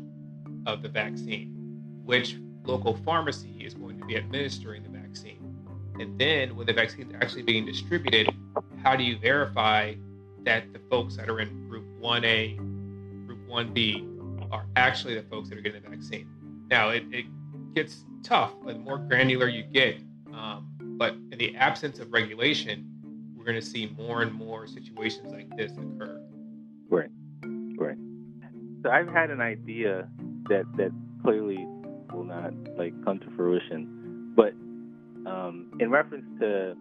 of 0.65 0.81
the 0.81 0.89
vaccine 0.89 1.57
which 2.03 2.35
local 2.65 2.95
pharmacy 3.05 3.63
is 3.63 3.73
going 3.73 3.97
to 3.97 4.05
be 4.05 4.17
administering 4.17 4.83
the. 4.83 4.90
And 6.01 6.19
then 6.19 6.55
when 6.55 6.65
the 6.65 6.73
vaccine 6.73 7.09
is 7.09 7.15
actually 7.21 7.43
being 7.43 7.65
distributed, 7.65 8.27
how 8.83 8.95
do 8.95 9.03
you 9.03 9.19
verify 9.19 9.93
that 10.43 10.73
the 10.73 10.79
folks 10.89 11.15
that 11.17 11.29
are 11.29 11.39
in 11.39 11.69
group 11.69 11.85
1A, 12.01 12.57
group 13.27 13.47
1B 13.47 14.51
are 14.51 14.65
actually 14.75 15.13
the 15.13 15.23
folks 15.23 15.49
that 15.49 15.57
are 15.59 15.61
getting 15.61 15.83
the 15.83 15.89
vaccine? 15.89 16.27
Now, 16.71 16.89
it, 16.89 17.03
it 17.11 17.25
gets 17.75 18.03
tough 18.23 18.53
the 18.65 18.73
more 18.75 18.97
granular 18.97 19.47
you 19.47 19.61
get. 19.61 19.97
Um, 20.33 20.67
but 20.79 21.13
in 21.31 21.37
the 21.37 21.55
absence 21.55 21.99
of 21.99 22.11
regulation, 22.11 22.87
we're 23.35 23.45
going 23.45 23.59
to 23.59 23.65
see 23.65 23.93
more 23.97 24.23
and 24.23 24.33
more 24.33 24.65
situations 24.65 25.31
like 25.31 25.55
this 25.55 25.71
occur. 25.73 26.19
Right, 26.89 27.09
right. 27.77 27.97
So 28.83 28.89
I've 28.89 29.07
had 29.07 29.29
an 29.29 29.41
idea 29.41 30.09
that 30.49 30.65
that 30.77 30.91
clearly 31.23 31.67
will 32.11 32.23
not 32.23 32.53
like 32.75 32.93
come 33.05 33.19
to 33.19 33.29
fruition. 33.35 34.33
But 34.35 34.53
um, 35.25 35.71
in 35.79 35.89
reference 35.89 36.25
to 36.39 36.75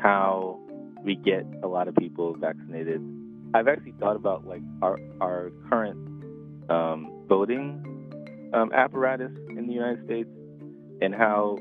how 0.00 0.58
we 1.04 1.16
get 1.16 1.46
a 1.62 1.68
lot 1.68 1.88
of 1.88 1.94
people 1.96 2.34
vaccinated, 2.34 3.00
I've 3.54 3.68
actually 3.68 3.94
thought 4.00 4.16
about 4.16 4.46
like 4.46 4.62
our 4.82 4.98
our 5.20 5.50
current 5.68 5.98
um, 6.70 7.24
voting 7.28 8.50
um, 8.52 8.72
apparatus 8.72 9.32
in 9.50 9.66
the 9.66 9.72
United 9.72 10.04
States 10.04 10.28
and 11.00 11.14
how 11.14 11.58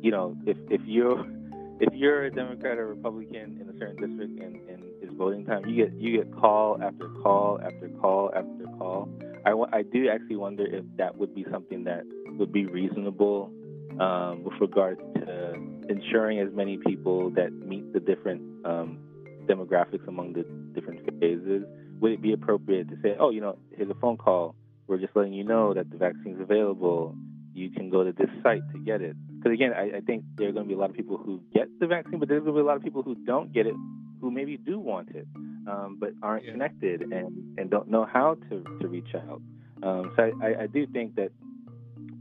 you 0.00 0.10
know 0.10 0.36
if 0.46 0.56
if 0.70 0.80
you're 0.84 1.20
if 1.80 1.92
you're 1.92 2.24
a 2.24 2.30
Democrat 2.30 2.78
or 2.78 2.86
Republican 2.86 3.58
in 3.60 3.68
a 3.68 3.78
certain 3.78 3.96
district 3.96 4.40
and, 4.40 4.56
and 4.68 4.82
it's 5.02 5.12
voting 5.14 5.44
time, 5.44 5.64
you 5.66 5.84
get 5.84 5.94
you 5.94 6.16
get 6.16 6.32
call 6.34 6.78
after 6.82 7.08
call 7.22 7.60
after 7.62 7.88
call 8.00 8.30
after 8.34 8.64
call. 8.78 9.08
I, 9.44 9.52
I 9.76 9.82
do 9.82 10.08
actually 10.08 10.36
wonder 10.36 10.64
if 10.64 10.84
that 10.96 11.18
would 11.18 11.34
be 11.34 11.44
something 11.50 11.84
that 11.84 12.04
would 12.38 12.50
be 12.50 12.64
reasonable 12.64 13.52
um, 14.00 14.44
with 14.44 14.54
regards 14.60 15.00
to 15.16 15.54
ensuring 15.88 16.40
as 16.40 16.48
many 16.52 16.78
people 16.78 17.30
that 17.30 17.52
meet 17.52 17.92
the 17.92 18.00
different 18.00 18.42
um, 18.64 18.98
demographics 19.46 20.06
among 20.08 20.32
the 20.32 20.44
different 20.74 21.04
phases. 21.20 21.64
Would 22.00 22.12
it 22.12 22.22
be 22.22 22.32
appropriate 22.32 22.88
to 22.88 22.96
say, 23.02 23.16
oh, 23.18 23.30
you 23.30 23.40
know, 23.40 23.58
here's 23.76 23.90
a 23.90 23.94
phone 23.94 24.16
call. 24.16 24.54
We're 24.86 24.98
just 24.98 25.14
letting 25.14 25.32
you 25.32 25.44
know 25.44 25.74
that 25.74 25.90
the 25.90 25.96
vaccine 25.96 26.34
is 26.34 26.40
available. 26.40 27.14
You 27.54 27.70
can 27.70 27.88
go 27.88 28.04
to 28.04 28.12
this 28.12 28.28
site 28.42 28.62
to 28.72 28.78
get 28.78 29.00
it. 29.00 29.16
Because 29.36 29.52
again, 29.52 29.72
I, 29.72 29.98
I 29.98 30.00
think 30.00 30.24
there 30.36 30.48
are 30.48 30.52
going 30.52 30.64
to 30.64 30.68
be 30.68 30.74
a 30.74 30.78
lot 30.78 30.90
of 30.90 30.96
people 30.96 31.16
who 31.16 31.40
get 31.54 31.68
the 31.78 31.86
vaccine, 31.86 32.18
but 32.18 32.28
there's 32.28 32.42
going 32.42 32.54
to 32.54 32.58
be 32.58 32.62
a 32.62 32.66
lot 32.66 32.76
of 32.76 32.82
people 32.82 33.02
who 33.02 33.14
don't 33.14 33.52
get 33.52 33.66
it, 33.66 33.74
who 34.20 34.30
maybe 34.30 34.56
do 34.56 34.78
want 34.78 35.10
it, 35.10 35.26
um, 35.68 35.96
but 36.00 36.10
aren't 36.22 36.44
yeah. 36.44 36.52
connected 36.52 37.02
and, 37.02 37.58
and 37.58 37.70
don't 37.70 37.88
know 37.88 38.06
how 38.10 38.36
to, 38.50 38.64
to 38.80 38.88
reach 38.88 39.14
out. 39.14 39.40
Um, 39.82 40.12
so 40.16 40.32
I, 40.42 40.62
I 40.62 40.66
do 40.66 40.86
think 40.86 41.14
that 41.16 41.30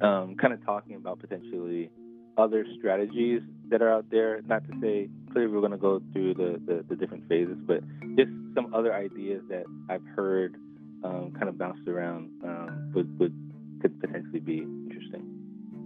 um, 0.01 0.35
kind 0.35 0.53
of 0.53 0.63
talking 0.65 0.95
about 0.95 1.19
potentially 1.19 1.89
other 2.37 2.65
strategies 2.77 3.41
that 3.69 3.81
are 3.81 3.91
out 3.91 4.05
there. 4.09 4.41
Not 4.47 4.63
to 4.65 4.73
say 4.81 5.09
clearly 5.31 5.51
we're 5.51 5.59
going 5.59 5.71
to 5.71 5.77
go 5.77 6.01
through 6.11 6.33
the, 6.35 6.61
the, 6.65 6.85
the, 6.89 6.95
different 6.95 7.27
phases, 7.27 7.57
but 7.65 7.81
just 8.15 8.31
some 8.55 8.73
other 8.73 8.93
ideas 8.93 9.41
that 9.49 9.65
I've 9.89 10.05
heard 10.15 10.55
um, 11.03 11.33
kind 11.33 11.49
of 11.49 11.57
bounced 11.57 11.87
around 11.87 12.29
um, 12.43 12.91
would, 12.95 13.19
would 13.19 13.33
could 13.81 13.99
potentially 13.99 14.39
be 14.39 14.59
interesting. 14.59 15.29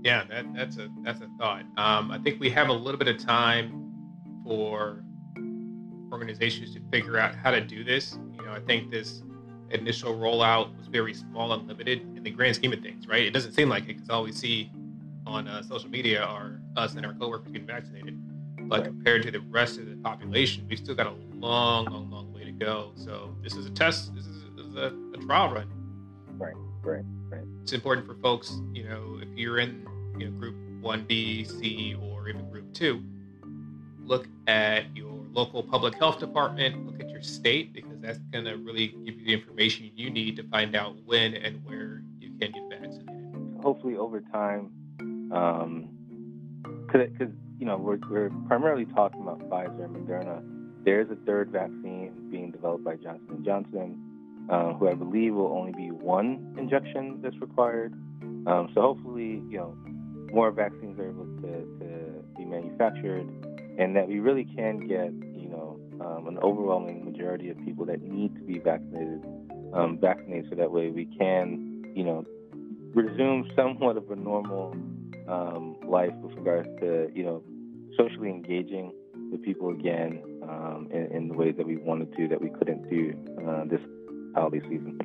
Yeah, 0.04 0.24
that, 0.30 0.46
that's 0.54 0.78
a 0.78 0.90
that's 1.04 1.22
a 1.22 1.30
thought. 1.40 1.64
Um, 1.78 2.12
I 2.12 2.20
think 2.24 2.40
we 2.40 2.50
have 2.52 2.70
a 2.70 2.74
little 2.74 3.00
bit 3.00 3.08
of 3.08 3.18
time 3.18 3.92
for 4.44 5.04
organizations 6.12 6.74
to 6.76 6.80
figure 6.92 7.18
out 7.18 7.36
how 7.36 7.52
to 7.52 7.62
do 7.62 7.84
this. 7.84 8.18
You 8.38 8.46
know, 8.46 8.54
I 8.54 8.60
think 8.60 8.92
this 8.92 9.24
initial 9.72 10.16
rollout 10.16 10.78
was 10.78 10.88
very 10.88 11.14
small 11.14 11.54
and 11.54 11.68
limited 11.68 12.02
in 12.16 12.24
the 12.24 12.32
grand 12.32 12.56
scheme 12.56 12.74
of 12.74 12.80
things, 12.80 13.08
right? 13.08 13.24
It 13.24 13.32
doesn't 13.32 13.54
seem 13.54 13.70
like 13.70 13.84
it 13.84 13.96
because 13.96 14.10
all 14.10 14.24
we 14.24 14.32
see 14.32 14.72
on 15.26 15.48
uh, 15.48 15.62
social 15.64 15.90
media 15.90 16.24
are 16.24 16.60
us 16.76 16.96
and 16.96 17.06
our 17.06 17.14
coworkers 17.14 17.52
getting 17.52 17.68
vaccinated. 17.68 18.18
But 18.68 18.86
compared 18.86 19.24
to 19.24 19.32
the 19.32 19.40
rest 19.40 19.78
of 19.80 19.90
the 19.90 19.96
population, 19.98 20.66
we've 20.70 20.80
still 20.80 20.96
got 20.96 21.08
a 21.08 21.14
long, 21.36 21.86
long, 21.86 22.10
long 22.10 22.34
way 22.34 22.44
to 22.44 22.52
go. 22.52 22.92
So 22.96 23.36
this 23.42 23.54
is 23.54 23.66
a 23.66 23.70
test. 23.70 24.14
This 24.16 24.26
is, 24.26 24.44
this 24.56 24.66
is 24.66 24.76
a, 24.76 24.94
a, 25.14 25.18
trial 25.26 25.54
run. 25.54 25.70
Right, 26.38 26.54
right, 26.84 27.04
right. 27.30 27.44
It's 27.62 27.74
important 27.74 28.06
for 28.06 28.16
folks, 28.16 28.60
you 28.74 28.88
know, 28.88 29.20
if 29.22 29.30
you're 29.38 29.60
in 29.60 29.88
you 30.18 30.30
know, 30.30 30.38
group 30.38 30.56
1B, 30.82 31.60
C, 31.60 31.96
or 32.02 32.30
even 32.30 32.50
group 32.50 32.74
2, 32.74 33.02
look 34.04 34.28
at 34.48 34.86
your 34.96 35.26
local 35.32 35.64
public 35.64 35.96
health 35.96 36.20
department, 36.20 36.86
look 36.86 37.00
at 37.00 37.10
your 37.10 37.22
state, 37.22 37.74
because 38.02 38.18
that's 38.18 38.20
going 38.32 38.46
to 38.46 38.64
really 38.64 38.88
give 39.06 39.20
you 39.20 39.26
the 39.26 39.34
information 39.34 39.92
you 39.96 40.10
need 40.10 40.36
to 40.38 40.44
find 40.50 40.76
out 40.76 40.96
when 41.06 41.34
and 41.34 41.64
where 41.66 42.04
you 42.20 42.30
can 42.40 42.52
get 42.52 42.62
vaccinated. 42.70 43.60
Hopefully, 43.62 43.98
over 43.98 44.22
time, 44.22 44.72
because 45.28 47.04
um, 47.04 47.34
you 47.60 47.66
know 47.66 47.78
we're, 47.78 47.98
we're 48.10 48.30
primarily 48.48 48.86
talking 48.86 49.22
about 49.22 49.40
Pfizer 49.50 49.86
and 49.86 49.96
Moderna. 49.96 50.44
There 50.84 51.02
is 51.02 51.10
a 51.10 51.18
third 51.26 51.50
vaccine 51.50 52.30
being 52.32 52.52
developed 52.52 52.84
by 52.84 52.96
Johnson 52.96 53.28
and 53.30 53.46
Johnson, 53.46 54.48
uh, 54.50 54.74
who 54.74 54.90
I 54.90 54.94
believe 54.94 55.34
will 55.34 55.52
only 55.52 55.74
be 55.74 55.92
one 55.92 56.56
injection 56.58 57.20
that's 57.22 57.40
required. 57.42 57.94
Um, 58.48 58.70
so 58.74 58.82
hopefully, 58.82 59.44
you 59.50 59.58
know, 59.58 59.76
more 60.32 60.52
vaccines 60.52 60.98
are 61.00 61.10
able 61.10 61.26
to, 61.26 61.66
to 61.80 62.24
be 62.38 62.46
manufactured 62.46 63.28
and 63.78 63.96
that 63.96 64.08
we 64.08 64.20
really 64.20 64.46
can 64.46 64.88
get, 64.88 65.12
um, 66.02 66.28
an 66.28 66.38
overwhelming 66.40 67.06
majority 67.06 67.50
of 67.50 67.58
people 67.66 67.86
that 67.86 68.02
need 68.02 68.36
to 68.36 68.42
be 68.42 68.60
vaccinated 68.60 69.24
um, 69.74 69.98
vaccinated, 70.00 70.50
so 70.50 70.56
that 70.56 70.72
way 70.72 70.90
we 70.90 71.06
can, 71.06 71.92
you 71.96 72.04
know, 72.04 72.26
resume 72.94 73.50
somewhat 73.56 73.98
of 73.98 74.10
a 74.10 74.16
normal 74.16 74.76
um, 75.28 75.76
life 75.86 76.14
with 76.22 76.36
regards 76.38 76.70
to, 76.80 77.10
you 77.14 77.24
know, 77.24 77.44
socially 77.98 78.30
engaging 78.30 78.94
with 79.32 79.44
people 79.44 79.70
again, 79.70 80.22
um, 80.44 80.88
in, 80.92 81.12
in, 81.12 81.28
the 81.28 81.34
ways 81.34 81.56
that 81.58 81.68
we 81.68 81.78
wanted 81.78 82.16
to 82.16 82.28
that 82.28 82.42
we 82.42 82.50
couldn't 82.50 82.90
do 82.90 83.14
uh, 83.46 83.66
this 83.66 83.82
holiday 84.34 84.62
season. 84.62 84.98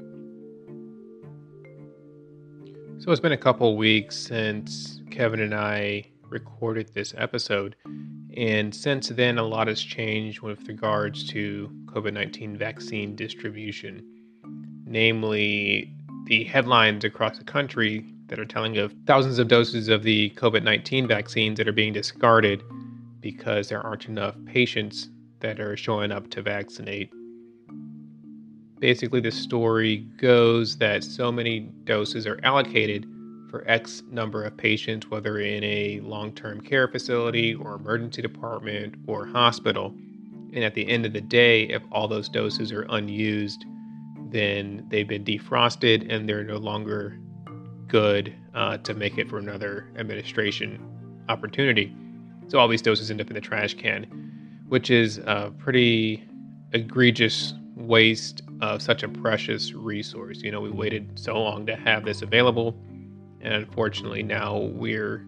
So 2.98 3.10
it's 3.10 3.20
been 3.20 3.32
a 3.32 3.36
couple 3.36 3.76
weeks 3.76 4.16
since 4.16 5.00
Kevin 5.10 5.40
and 5.40 5.54
I 5.54 6.04
recorded 6.32 6.92
this 6.94 7.14
episode. 7.16 7.76
And 8.36 8.74
since 8.74 9.08
then, 9.08 9.38
a 9.38 9.42
lot 9.42 9.68
has 9.68 9.82
changed 9.82 10.40
with 10.40 10.66
regards 10.66 11.28
to 11.28 11.70
COVID 11.86 12.14
19 12.14 12.56
vaccine 12.56 13.14
distribution. 13.14 14.04
Namely, 14.86 15.94
the 16.26 16.44
headlines 16.44 17.04
across 17.04 17.38
the 17.38 17.44
country 17.44 18.04
that 18.28 18.38
are 18.38 18.44
telling 18.44 18.78
of 18.78 18.94
thousands 19.06 19.38
of 19.38 19.48
doses 19.48 19.88
of 19.88 20.02
the 20.02 20.30
COVID 20.30 20.62
19 20.62 21.06
vaccines 21.06 21.58
that 21.58 21.68
are 21.68 21.72
being 21.72 21.92
discarded 21.92 22.62
because 23.20 23.68
there 23.68 23.80
aren't 23.80 24.08
enough 24.08 24.34
patients 24.46 25.08
that 25.40 25.60
are 25.60 25.76
showing 25.76 26.10
up 26.10 26.30
to 26.30 26.42
vaccinate. 26.42 27.12
Basically, 28.78 29.20
the 29.20 29.30
story 29.30 29.98
goes 30.16 30.78
that 30.78 31.04
so 31.04 31.30
many 31.30 31.60
doses 31.84 32.26
are 32.26 32.40
allocated 32.42 33.06
for 33.52 33.62
X 33.68 34.02
number 34.10 34.42
of 34.44 34.56
patients, 34.56 35.10
whether 35.10 35.38
in 35.38 35.62
a 35.62 36.00
long 36.00 36.32
term 36.32 36.60
care 36.60 36.88
facility 36.88 37.54
or 37.54 37.74
emergency 37.74 38.22
department 38.22 38.94
or 39.06 39.26
hospital. 39.26 39.94
And 40.54 40.64
at 40.64 40.74
the 40.74 40.88
end 40.88 41.04
of 41.04 41.12
the 41.12 41.20
day, 41.20 41.64
if 41.64 41.82
all 41.92 42.08
those 42.08 42.30
doses 42.30 42.72
are 42.72 42.86
unused, 42.88 43.64
then 44.30 44.86
they've 44.88 45.06
been 45.06 45.22
defrosted 45.22 46.12
and 46.12 46.26
they're 46.26 46.42
no 46.42 46.56
longer 46.56 47.18
good 47.88 48.34
uh, 48.54 48.78
to 48.78 48.94
make 48.94 49.18
it 49.18 49.28
for 49.28 49.38
another 49.38 49.86
administration 49.96 50.80
opportunity. 51.28 51.94
So 52.48 52.58
all 52.58 52.68
these 52.68 52.82
doses 52.82 53.10
end 53.10 53.20
up 53.20 53.28
in 53.28 53.34
the 53.34 53.40
trash 53.40 53.74
can, 53.74 54.04
which 54.68 54.90
is 54.90 55.18
a 55.18 55.52
pretty 55.58 56.26
egregious 56.72 57.52
waste 57.76 58.42
of 58.62 58.80
such 58.80 59.02
a 59.02 59.08
precious 59.08 59.74
resource. 59.74 60.40
You 60.40 60.52
know, 60.52 60.60
we 60.62 60.70
waited 60.70 61.18
so 61.18 61.38
long 61.42 61.66
to 61.66 61.76
have 61.76 62.06
this 62.06 62.22
available 62.22 62.74
and 63.42 63.54
unfortunately, 63.54 64.22
now 64.22 64.58
we're 64.58 65.26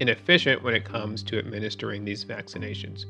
inefficient 0.00 0.62
when 0.62 0.74
it 0.74 0.84
comes 0.84 1.22
to 1.24 1.38
administering 1.38 2.04
these 2.04 2.24
vaccinations. 2.24 3.04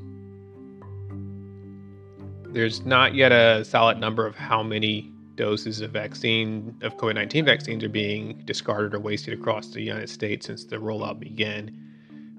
There's 2.52 2.84
not 2.84 3.14
yet 3.14 3.32
a 3.32 3.64
solid 3.64 3.98
number 3.98 4.26
of 4.26 4.36
how 4.36 4.62
many 4.62 5.10
doses 5.36 5.80
of 5.80 5.90
vaccine 5.90 6.76
of 6.82 6.96
COVID-19 6.96 7.44
vaccines 7.44 7.82
are 7.84 7.88
being 7.88 8.42
discarded 8.44 8.94
or 8.94 9.00
wasted 9.00 9.38
across 9.38 9.68
the 9.68 9.80
United 9.80 10.10
States 10.10 10.46
since 10.46 10.64
the 10.64 10.76
rollout 10.76 11.18
began. 11.18 11.78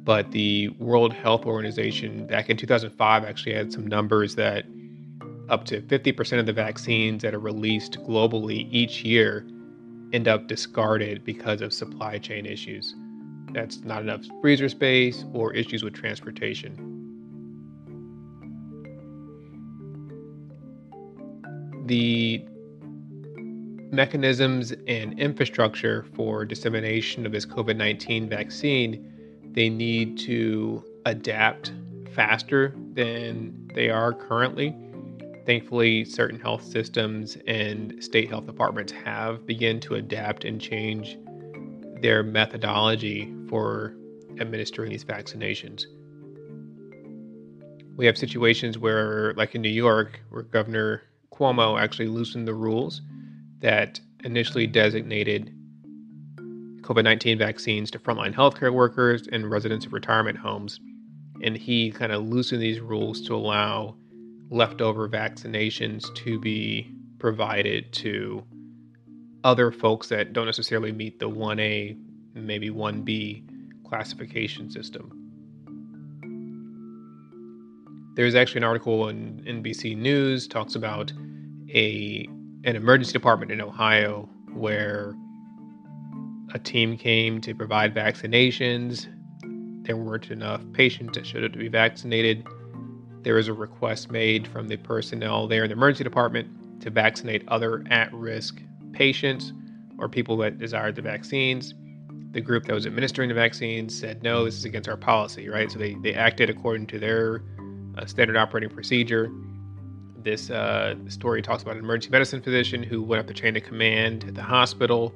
But 0.04 0.32
the 0.32 0.70
World 0.80 1.14
Health 1.14 1.46
Organization 1.46 2.28
back 2.28 2.50
in 2.50 2.58
2005 2.58 3.24
actually 3.24 3.54
had 3.54 3.72
some 3.72 3.88
numbers 3.88 4.36
that 4.36 4.66
up 5.50 5.66
to 5.66 5.82
50% 5.82 6.40
of 6.40 6.46
the 6.46 6.54
vaccines 6.54 7.22
that 7.24 7.34
are 7.34 7.40
released 7.40 7.94
globally 8.04 8.68
each 8.72 9.04
year 9.04 9.46
end 10.14 10.28
up 10.28 10.48
discarded 10.48 11.26
because 11.26 11.62
of 11.62 11.74
supply 11.74 12.18
chain 12.20 12.46
issues. 12.46 12.96
That's 13.52 13.82
not 13.82 14.02
enough 14.02 14.22
freezer 14.42 14.70
space 14.70 15.26
or 15.34 15.54
issues 15.54 15.84
with 15.84 15.94
transportation. 15.94 16.90
The 21.86 22.46
mechanisms 23.92 24.74
and 24.88 25.20
infrastructure 25.20 26.06
for 26.16 26.46
dissemination 26.46 27.26
of 27.26 27.32
this 27.32 27.46
COVID 27.46 27.76
19 27.76 28.30
vaccine, 28.30 29.52
they 29.52 29.70
need 29.70 30.18
to 30.20 30.84
adapt 31.06 31.74
faster 32.14 32.74
than 32.94 33.70
they 33.76 33.90
are 33.90 34.14
currently. 34.14 34.76
Thankfully, 35.46 36.06
certain 36.06 36.40
health 36.40 36.64
systems 36.64 37.38
and 37.48 38.02
state 38.02 38.30
health 38.30 38.46
departments 38.46 38.94
have 38.94 39.46
begun 39.46 39.80
to 39.82 39.96
adapt 39.96 40.46
and 40.46 40.60
change 40.60 41.18
their 42.02 42.24
methodology 42.24 43.34
for 43.50 43.94
administering 44.40 44.90
these 44.90 45.04
vaccinations. 45.04 45.84
We 47.96 48.06
have 48.06 48.18
situations 48.18 48.78
where, 48.78 49.34
like 49.34 49.54
in 49.54 49.62
New 49.62 49.70
York, 49.70 50.22
where 50.30 50.44
Governor 50.44 51.04
Cuomo 51.32 51.80
actually 51.80 52.08
loosened 52.08 52.48
the 52.48 52.54
rules 52.54 53.02
that 53.60 54.00
initially 54.24 54.66
designated 54.66 55.54
COVID 56.82 57.04
19 57.04 57.38
vaccines 57.38 57.92
to 57.92 58.00
frontline 58.00 58.34
healthcare 58.34 58.74
workers 58.74 59.28
and 59.32 59.50
residents 59.50 59.86
of 59.86 59.94
retirement 59.94 60.38
homes. 60.38 60.80
And 61.42 61.58
he 61.58 61.92
kind 61.92 62.12
of 62.12 62.28
loosened 62.28 62.62
these 62.62 62.80
rules 62.80 63.22
to 63.28 63.36
allow 63.36 63.96
leftover 64.50 65.10
vaccinations 65.10 66.14
to 66.16 66.40
be 66.40 66.92
provided 67.20 67.92
to 67.94 68.44
other 69.44 69.72
folks 69.72 70.08
that 70.10 70.34
don't 70.34 70.46
necessarily 70.46 70.92
meet 70.92 71.20
the 71.20 71.30
1A, 71.30 71.98
maybe 72.34 72.70
1B 72.70 73.44
classification 73.88 74.70
system. 74.70 75.20
There's 78.16 78.36
actually 78.36 78.60
an 78.60 78.66
article 78.66 79.10
in 79.10 79.42
NBC 79.46 79.98
News 79.98 80.48
talks 80.48 80.76
about 80.76 81.12
a 81.74 82.28
an 82.66 82.76
emergency 82.76 83.12
department 83.12 83.52
in 83.52 83.60
Ohio 83.60 84.30
where 84.54 85.14
a 86.54 86.60
team 86.60 86.96
came 86.96 87.42
to 87.42 87.54
provide 87.54 87.94
vaccinations. 87.94 89.08
There 89.86 89.98
weren't 89.98 90.30
enough 90.32 90.62
patients 90.72 91.18
that 91.18 91.26
showed 91.26 91.44
up 91.44 91.52
to 91.54 91.60
be 91.60 91.68
vaccinated 91.68 92.46
there 93.24 93.36
was 93.36 93.48
a 93.48 93.54
request 93.54 94.12
made 94.12 94.48
from 94.48 94.68
the 94.68 94.78
personnel 94.78 95.48
there 95.48 95.64
in 95.64 95.70
the 95.70 95.76
emergency 95.76 96.04
department 96.04 96.82
to 96.82 96.90
vaccinate 96.90 97.48
other 97.48 97.84
at 97.90 98.14
risk 98.14 98.62
patients 98.92 99.54
or 99.98 100.10
people 100.10 100.38
that 100.38 100.60
desired 100.60 100.96
the 100.96 101.02
vaccines. 101.02 101.74
The 102.32 102.42
group 102.42 102.66
that 102.66 102.74
was 102.74 102.86
administering 102.86 103.30
the 103.30 103.36
vaccines 103.36 103.98
said, 103.98 104.24
no, 104.24 104.44
this 104.44 104.58
is 104.58 104.66
against 104.66 104.90
our 104.90 104.98
policy, 104.98 105.50
right? 105.50 105.72
So 105.72 105.80
they, 105.80 105.94
they 105.96 106.14
acted 106.14 106.50
according 106.50 106.88
to 106.88 107.00
their 107.00 107.44
uh, 107.98 108.06
standard 108.06 108.36
operating 108.36 108.70
procedure. 108.70 109.32
This 110.18 110.50
uh, 110.50 110.96
story 111.10 111.42
talks 111.42 111.64
about 111.64 111.76
an 111.76 111.84
emergency 111.84 112.10
medicine 112.10 112.42
physician 112.42 112.82
who 112.82 113.04
went 113.04 113.20
up 113.20 113.28
the 113.28 113.34
chain 113.34 113.56
of 113.56 113.64
command 113.64 114.26
at 114.26 114.36
the 114.36 114.42
hospital 114.42 115.14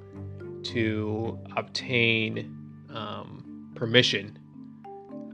to 0.64 1.40
obtain 1.56 2.54
um, 2.94 3.72
permission 3.76 4.38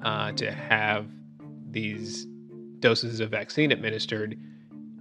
uh, 0.04 0.32
to 0.34 0.52
have 0.52 1.08
these 1.70 2.28
doses 2.84 3.22
of 3.22 3.32
vaccine 3.32 3.72
administered. 3.72 4.38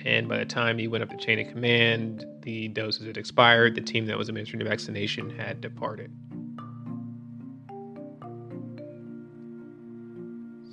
And 0.05 0.29
by 0.29 0.39
the 0.39 0.45
time 0.45 0.79
he 0.79 0.87
went 0.87 1.03
up 1.03 1.11
the 1.11 1.17
chain 1.17 1.41
of 1.41 1.49
command, 1.53 2.25
the 2.43 2.69
doses 2.69 3.07
had 3.07 3.17
expired. 3.17 3.75
The 3.75 3.81
team 3.81 4.07
that 4.07 4.17
was 4.17 4.29
administering 4.29 4.63
the 4.63 4.71
vaccination 4.71 5.29
had 5.31 5.61
departed. 5.61 6.13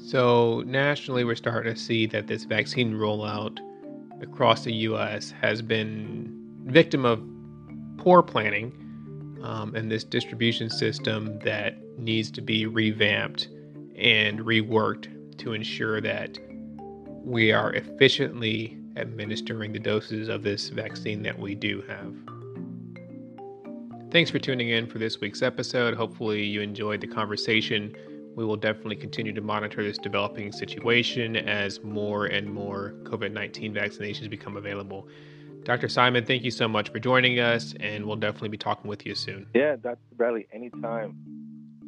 So, 0.06 0.64
nationally, 0.66 1.24
we're 1.24 1.36
starting 1.36 1.74
to 1.74 1.80
see 1.80 2.06
that 2.08 2.28
this 2.28 2.44
vaccine 2.44 2.94
rollout 2.94 3.60
across 4.22 4.64
the 4.64 4.74
U.S. 4.74 5.32
has 5.42 5.62
been 5.62 6.36
victim 6.66 7.06
of 7.06 7.24
poor 7.98 8.22
planning 8.22 8.72
um, 9.44 9.76
and 9.76 9.92
this 9.92 10.04
distribution 10.04 10.70
system 10.70 11.40
that 11.40 11.78
needs 11.98 12.32
to 12.32 12.42
be 12.42 12.66
revamped 12.66 13.50
and 13.96 14.40
reworked 14.40 15.38
to 15.38 15.54
ensure 15.54 16.02
that 16.02 16.38
we 17.24 17.52
are 17.52 17.74
efficiently 17.74 18.78
administering 18.96 19.72
the 19.72 19.80
doses 19.80 20.28
of 20.28 20.44
this 20.44 20.70
vaccine 20.70 21.24
that 21.24 21.38
we 21.38 21.56
do 21.56 21.82
have. 21.88 22.16
Thanks 24.12 24.32
for 24.32 24.40
tuning 24.40 24.70
in 24.70 24.88
for 24.88 24.98
this 24.98 25.20
week's 25.20 25.42
episode. 25.42 25.94
Hopefully, 25.94 26.44
you 26.44 26.62
enjoyed 26.62 27.02
the 27.02 27.08
conversation. 27.08 27.96
We 28.36 28.44
will 28.44 28.58
definitely 28.58 28.96
continue 28.96 29.34
to 29.34 29.42
monitor 29.42 29.84
this 29.84 29.98
developing 29.98 30.52
situation 30.52 31.36
as 31.36 31.84
more 31.84 32.26
and 32.26 32.52
more 32.52 32.96
COVID 33.04 33.32
19 33.32 33.74
vaccinations 33.74 34.30
become 34.30 34.58
available. 34.58 35.08
Dr. 35.64 35.90
Simon, 35.90 36.26
thank 36.26 36.44
you 36.44 36.52
so 36.52 36.68
much 36.68 36.90
for 36.90 37.00
joining 37.00 37.40
us, 37.40 37.76
and 37.80 38.06
we'll 38.06 38.16
definitely 38.16 38.50
be 38.50 38.58
talking 38.58 38.90
with 38.90 39.06
you 39.06 39.14
soon. 39.14 39.46
Yeah, 39.54 39.76
Dr. 39.76 40.00
Bradley, 40.16 40.48
anytime. 40.54 41.18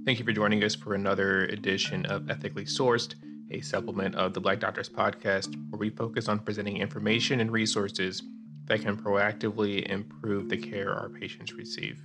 Thank 0.06 0.20
you 0.20 0.26
for 0.26 0.34
joining 0.34 0.64
us 0.64 0.76
for 0.76 0.94
another 0.94 1.46
edition 1.46 2.06
of 2.06 2.30
Ethically 2.30 2.66
Sourced 2.66 3.16
a 3.52 3.62
supplement 3.62 4.16
of 4.16 4.34
the 4.34 4.42
Black 4.42 4.60
Doctors 4.60 4.90
podcast, 4.90 5.56
where 5.70 5.80
we 5.80 5.90
focus 5.90 6.28
on 6.28 6.40
presenting 6.40 6.78
information 6.78 7.40
and 7.40 7.52
resources 7.52 8.24
that 8.66 8.82
can 8.82 8.98
proactively 8.98 9.86
improve 9.90 10.50
the 10.50 10.58
care 10.58 10.94
our 10.94 11.10
patients 11.10 11.54
receive. 11.54 12.02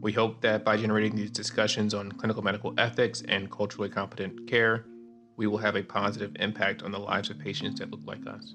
We 0.00 0.12
hope 0.12 0.40
that 0.40 0.64
by 0.64 0.78
generating 0.78 1.14
these 1.14 1.30
discussions 1.30 1.92
on 1.92 2.12
clinical 2.12 2.42
medical 2.42 2.72
ethics 2.78 3.22
and 3.28 3.50
culturally 3.50 3.90
competent 3.90 4.48
care, 4.48 4.86
we 5.36 5.46
will 5.46 5.58
have 5.58 5.76
a 5.76 5.82
positive 5.82 6.34
impact 6.38 6.82
on 6.82 6.90
the 6.90 6.98
lives 6.98 7.30
of 7.30 7.38
patients 7.38 7.80
that 7.80 7.90
look 7.90 8.00
like 8.06 8.26
us. 8.26 8.54